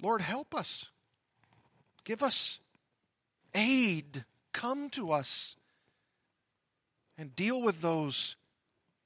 [0.02, 0.86] Lord, help us.
[2.04, 2.60] Give us
[3.54, 4.24] aid.
[4.52, 5.56] Come to us
[7.18, 8.36] and deal with those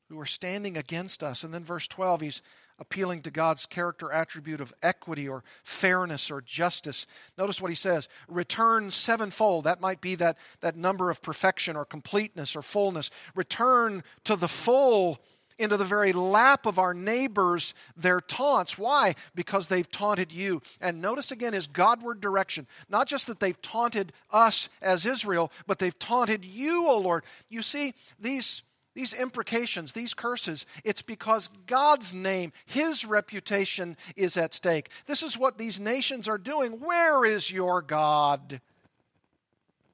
[0.09, 1.45] who are standing against us.
[1.45, 2.43] And then, verse 12, he's
[2.79, 7.07] appealing to God's character attribute of equity or fairness or justice.
[7.37, 9.65] Notice what he says return sevenfold.
[9.65, 13.11] That might be that, that number of perfection or completeness or fullness.
[13.35, 15.19] Return to the full
[15.59, 18.79] into the very lap of our neighbors their taunts.
[18.79, 19.15] Why?
[19.35, 20.63] Because they've taunted you.
[20.81, 22.67] And notice again his Godward direction.
[22.89, 27.25] Not just that they've taunted us as Israel, but they've taunted you, O Lord.
[27.49, 28.63] You see, these
[28.95, 34.89] these imprecations, these curses, it's because God's name, His reputation is at stake.
[35.07, 36.81] This is what these nations are doing.
[36.81, 38.61] Where is your God?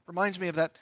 [0.07, 0.73] Reminds me of that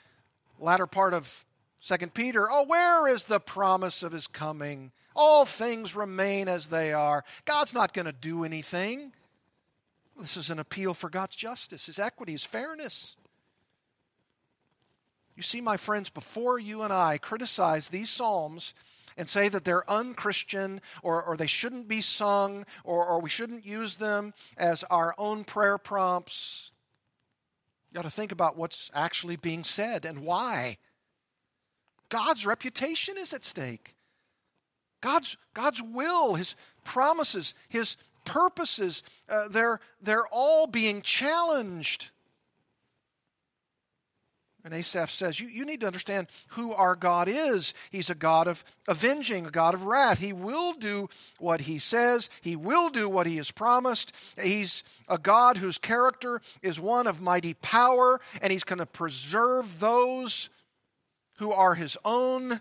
[0.57, 1.43] latter part of
[1.85, 2.49] 2 Peter.
[2.49, 4.91] Oh, where is the promise of His coming?
[5.15, 7.23] All things remain as they are.
[7.45, 9.11] God's not going to do anything.
[10.19, 13.17] This is an appeal for God's justice, His equity, His fairness.
[15.35, 18.73] You see, my friends, before you and I criticize these Psalms
[19.17, 23.65] and say that they're unchristian or, or they shouldn't be sung or, or we shouldn't
[23.65, 26.71] use them as our own prayer prompts,
[27.91, 30.77] you got to think about what's actually being said and why.
[32.13, 33.95] God's reputation is at stake.
[35.01, 42.11] God's, God's will, His promises, His purposes, uh, they're, they're all being challenged.
[44.63, 47.73] And Asaph says, you, you need to understand who our God is.
[47.89, 50.19] He's a God of avenging, a God of wrath.
[50.19, 51.09] He will do
[51.39, 54.11] what he says, he will do what he has promised.
[54.39, 59.79] He's a God whose character is one of mighty power, and he's going to preserve
[59.79, 60.51] those
[61.37, 62.59] who are his own,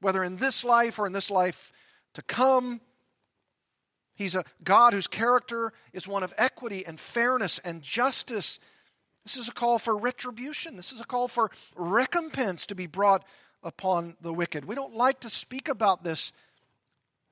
[0.00, 1.72] whether in this life or in this life
[2.14, 2.80] to come.
[4.14, 8.60] He's a God whose character is one of equity and fairness and justice.
[9.24, 10.76] This is a call for retribution.
[10.76, 13.24] This is a call for recompense to be brought
[13.62, 14.64] upon the wicked.
[14.64, 16.32] We don't like to speak about this,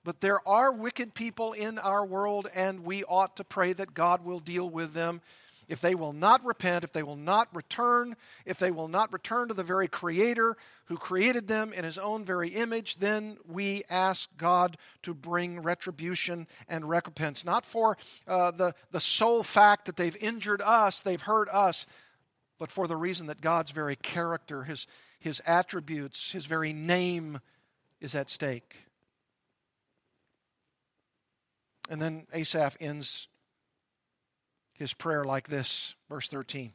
[0.04, 4.24] but there are wicked people in our world, and we ought to pray that God
[4.24, 5.20] will deal with them.
[5.68, 8.16] If they will not repent, if they will not return,
[8.46, 10.56] if they will not return to the very Creator
[10.86, 16.46] who created them in His own very image, then we ask God to bring retribution
[16.68, 17.44] and recompense.
[17.44, 21.86] Not for uh, the, the sole fact that they've injured us, they've hurt us,
[22.58, 24.86] but for the reason that God's very character, His,
[25.20, 27.40] his attributes, His very name
[28.00, 28.74] is at stake.
[31.90, 33.28] And then Asaph ends
[34.78, 36.72] his prayer like this, verse 13.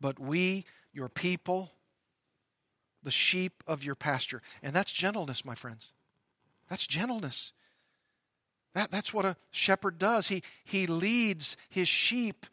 [0.00, 1.72] But we, your people,
[3.02, 4.40] the sheep of your pasture.
[4.62, 5.92] And that's gentleness, my friends.
[6.68, 7.52] That's gentleness.
[8.74, 10.28] That, that's what a shepherd does.
[10.28, 12.46] He, he leads his sheep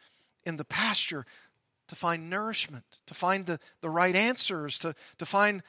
[0.44, 1.28] in the pasture
[1.88, 5.62] to find nourishment, to find the, the right answers, to, to find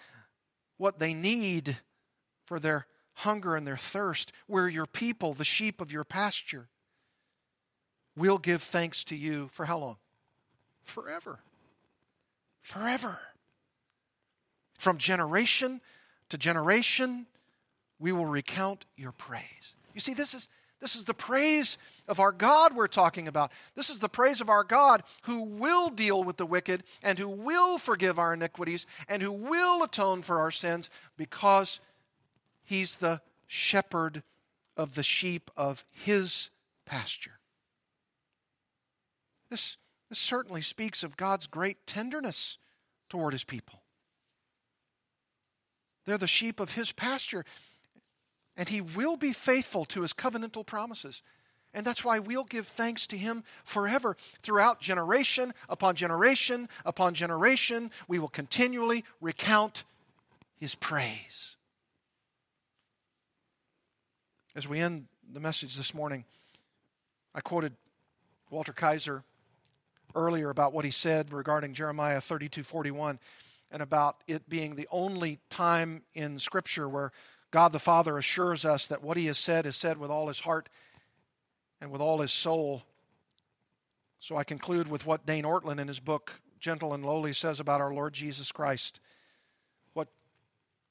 [0.79, 1.77] what they need
[2.47, 4.33] for their hunger and their thirst.
[4.49, 6.69] We're your people, the sheep of your pasture
[8.19, 9.97] will give thanks to you for how long?
[10.83, 11.39] Forever.
[12.63, 13.19] Forever.
[14.79, 15.81] From generation
[16.29, 17.27] to generation,
[17.99, 19.75] we will recount your praise.
[19.95, 20.49] You see, this is,
[20.81, 23.51] this is the praise of our God we're talking about.
[23.75, 27.29] This is the praise of our God who will deal with the wicked and who
[27.29, 31.81] will forgive our iniquities and who will atone for our sins because
[32.65, 34.23] he's the shepherd
[34.77, 36.51] of the sheep of his
[36.87, 37.38] pasture.
[39.51, 39.77] This,
[40.09, 42.59] this certainly speaks of God's great tenderness
[43.09, 43.83] toward his people.
[46.05, 47.45] They're the sheep of his pasture,
[48.57, 51.23] and he will be faithful to his covenantal promises.
[51.75, 54.17] And that's why we'll give thanks to him forever.
[54.43, 59.85] Throughout generation upon generation upon generation, we will continually recount
[60.57, 61.57] his praise.
[64.57, 66.25] As we end the message this morning,
[67.35, 67.75] I quoted
[68.51, 69.23] Walter Kaiser
[70.15, 73.19] earlier about what he said regarding Jeremiah 32:41
[73.71, 77.13] and about it being the only time in scripture where
[77.51, 80.41] God the Father assures us that what he has said is said with all his
[80.41, 80.69] heart
[81.81, 82.83] and with all his soul.
[84.19, 87.81] So I conclude with what Dane Ortlund in his book Gentle and Lowly says about
[87.81, 89.01] our Lord Jesus Christ.
[89.93, 90.09] What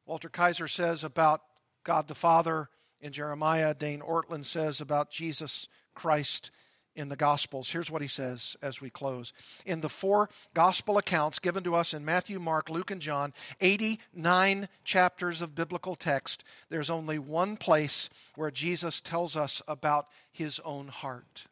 [0.05, 1.41] Walter Kaiser says about
[1.83, 2.69] God the Father
[3.01, 6.51] in Jeremiah, Dane Ortlund says about Jesus Christ
[6.97, 7.69] in the Gospels.
[7.69, 9.31] Here's what he says as we close.
[9.65, 14.67] In the four Gospel accounts given to us in Matthew, Mark, Luke, and John, 89
[14.83, 20.87] chapters of biblical text, there's only one place where Jesus tells us about his own
[20.87, 21.45] heart.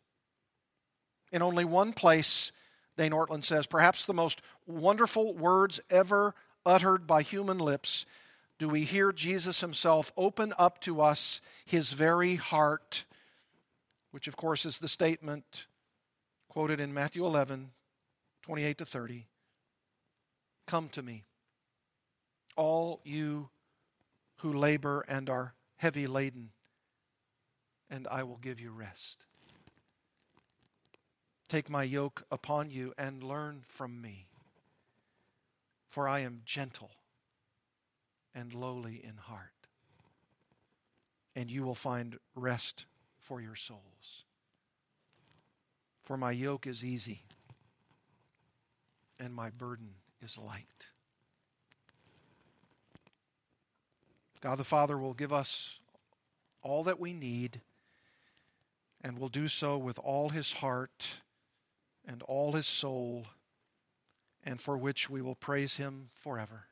[1.31, 2.51] In only one place,
[2.97, 6.34] Dane Ortlund says, perhaps the most wonderful words ever
[6.65, 8.05] uttered by human lips,
[8.57, 13.03] do we hear Jesus himself open up to us his very heart,
[14.15, 15.67] which of course is the statement
[16.47, 17.71] quoted in Matthew 11,
[18.43, 19.27] 28 to 30.
[20.65, 21.25] Come to me,
[22.55, 23.49] all you
[24.37, 26.51] who labor and are heavy laden,
[27.89, 29.25] and I will give you rest.
[31.49, 34.27] Take my yoke upon you and learn from me,
[35.89, 36.91] for I am gentle
[38.33, 39.67] and lowly in heart,
[41.35, 42.85] and you will find rest
[43.26, 44.23] for your souls.
[46.03, 47.23] For my yoke is easy,
[49.19, 50.88] and my burden is light.
[54.41, 55.80] God the Father will give us
[56.61, 57.61] all that we need
[59.02, 61.22] and will do so with all his heart
[62.07, 63.26] and all his soul,
[64.43, 66.68] and for which we will praise him forever.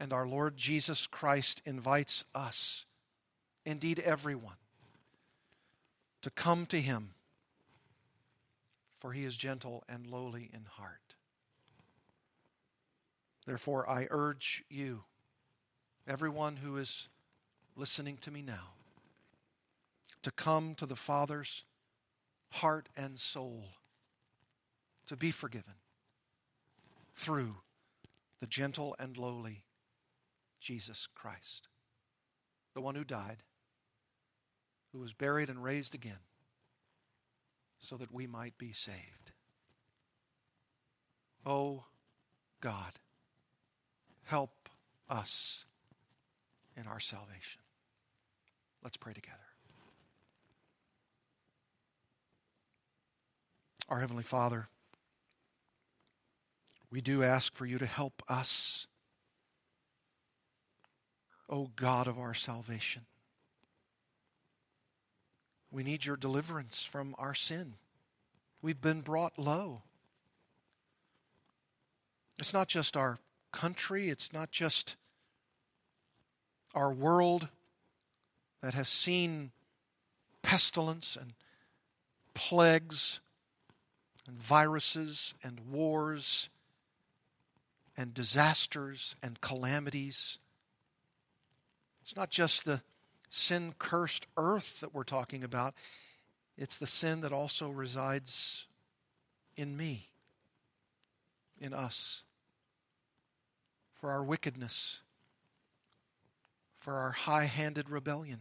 [0.00, 2.86] And our Lord Jesus Christ invites us,
[3.68, 4.56] indeed everyone,
[6.22, 7.10] to come to him,
[8.98, 11.14] for he is gentle and lowly in heart.
[13.46, 15.04] Therefore, I urge you,
[16.06, 17.10] everyone who is
[17.76, 18.72] listening to me now,
[20.22, 21.66] to come to the Father's
[22.48, 23.64] heart and soul
[25.06, 25.74] to be forgiven
[27.14, 27.56] through
[28.40, 29.64] the gentle and lowly
[30.58, 31.68] Jesus Christ,
[32.74, 33.42] the one who died,
[34.98, 36.18] who was buried and raised again,
[37.78, 39.30] so that we might be saved.
[41.46, 41.84] Oh
[42.60, 42.98] God,
[44.24, 44.68] help
[45.08, 45.66] us
[46.76, 47.60] in our salvation.
[48.82, 49.38] Let's pray together.
[53.88, 54.66] Our Heavenly Father,
[56.90, 58.88] we do ask for you to help us,
[61.48, 63.02] O God of our salvation.
[65.70, 67.74] We need your deliverance from our sin.
[68.62, 69.82] We've been brought low.
[72.38, 73.18] It's not just our
[73.52, 74.96] country, it's not just
[76.74, 77.48] our world
[78.62, 79.50] that has seen
[80.42, 81.32] pestilence and
[82.34, 83.20] plagues
[84.26, 86.48] and viruses and wars
[87.96, 90.38] and disasters and calamities.
[92.02, 92.82] It's not just the
[93.30, 95.74] sin cursed earth that we're talking about,
[96.56, 98.66] it's the sin that also resides
[99.56, 100.08] in me,
[101.60, 102.24] in us,
[103.94, 105.02] for our wickedness,
[106.80, 108.40] for our high handed rebellion,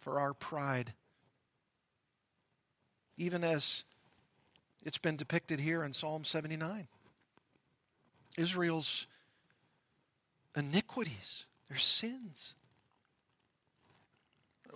[0.00, 0.94] for our pride.
[3.16, 3.84] Even as
[4.84, 6.88] it's been depicted here in Psalm 79.
[8.36, 9.06] Israel's
[10.56, 12.54] iniquities, their sins.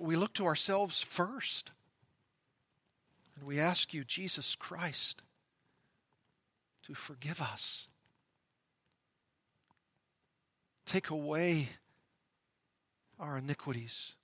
[0.01, 1.71] We look to ourselves first.
[3.37, 5.23] And we ask you, Jesus Christ,
[6.87, 7.89] to forgive us.
[10.87, 11.69] Take away
[13.21, 14.15] our iniquities.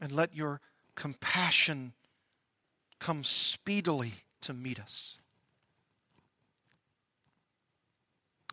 [0.00, 0.60] And let your
[0.94, 1.92] compassion
[3.00, 5.18] come speedily to meet us.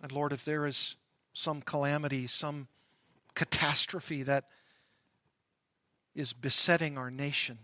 [0.01, 0.95] And Lord, if there is
[1.33, 2.67] some calamity, some
[3.35, 4.45] catastrophe that
[6.15, 7.59] is besetting our nation,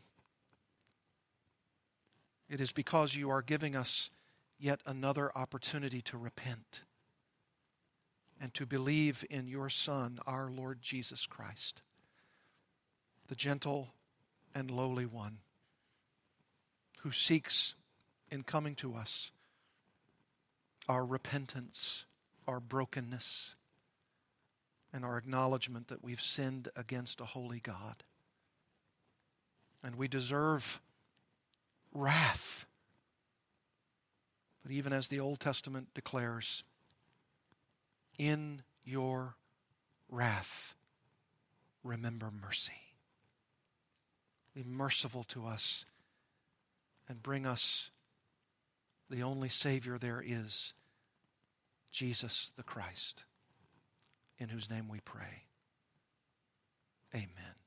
[2.49, 4.09] it is because you are giving us
[4.59, 6.81] yet another opportunity to repent
[8.39, 11.81] and to believe in your Son, our Lord Jesus Christ,
[13.27, 13.89] the gentle
[14.55, 15.39] and lowly one
[16.99, 17.75] who seeks
[18.31, 19.31] in coming to us
[20.87, 22.05] our repentance,
[22.47, 23.55] our brokenness,
[24.93, 28.03] and our acknowledgement that we've sinned against a holy God.
[29.87, 30.81] And we deserve
[31.93, 32.65] wrath.
[34.61, 36.65] But even as the Old Testament declares,
[38.17, 39.35] in your
[40.09, 40.75] wrath,
[41.85, 42.73] remember mercy.
[44.53, 45.85] Be merciful to us
[47.07, 47.89] and bring us
[49.09, 50.73] the only Savior there is,
[51.93, 53.23] Jesus the Christ,
[54.37, 55.45] in whose name we pray.
[57.15, 57.66] Amen.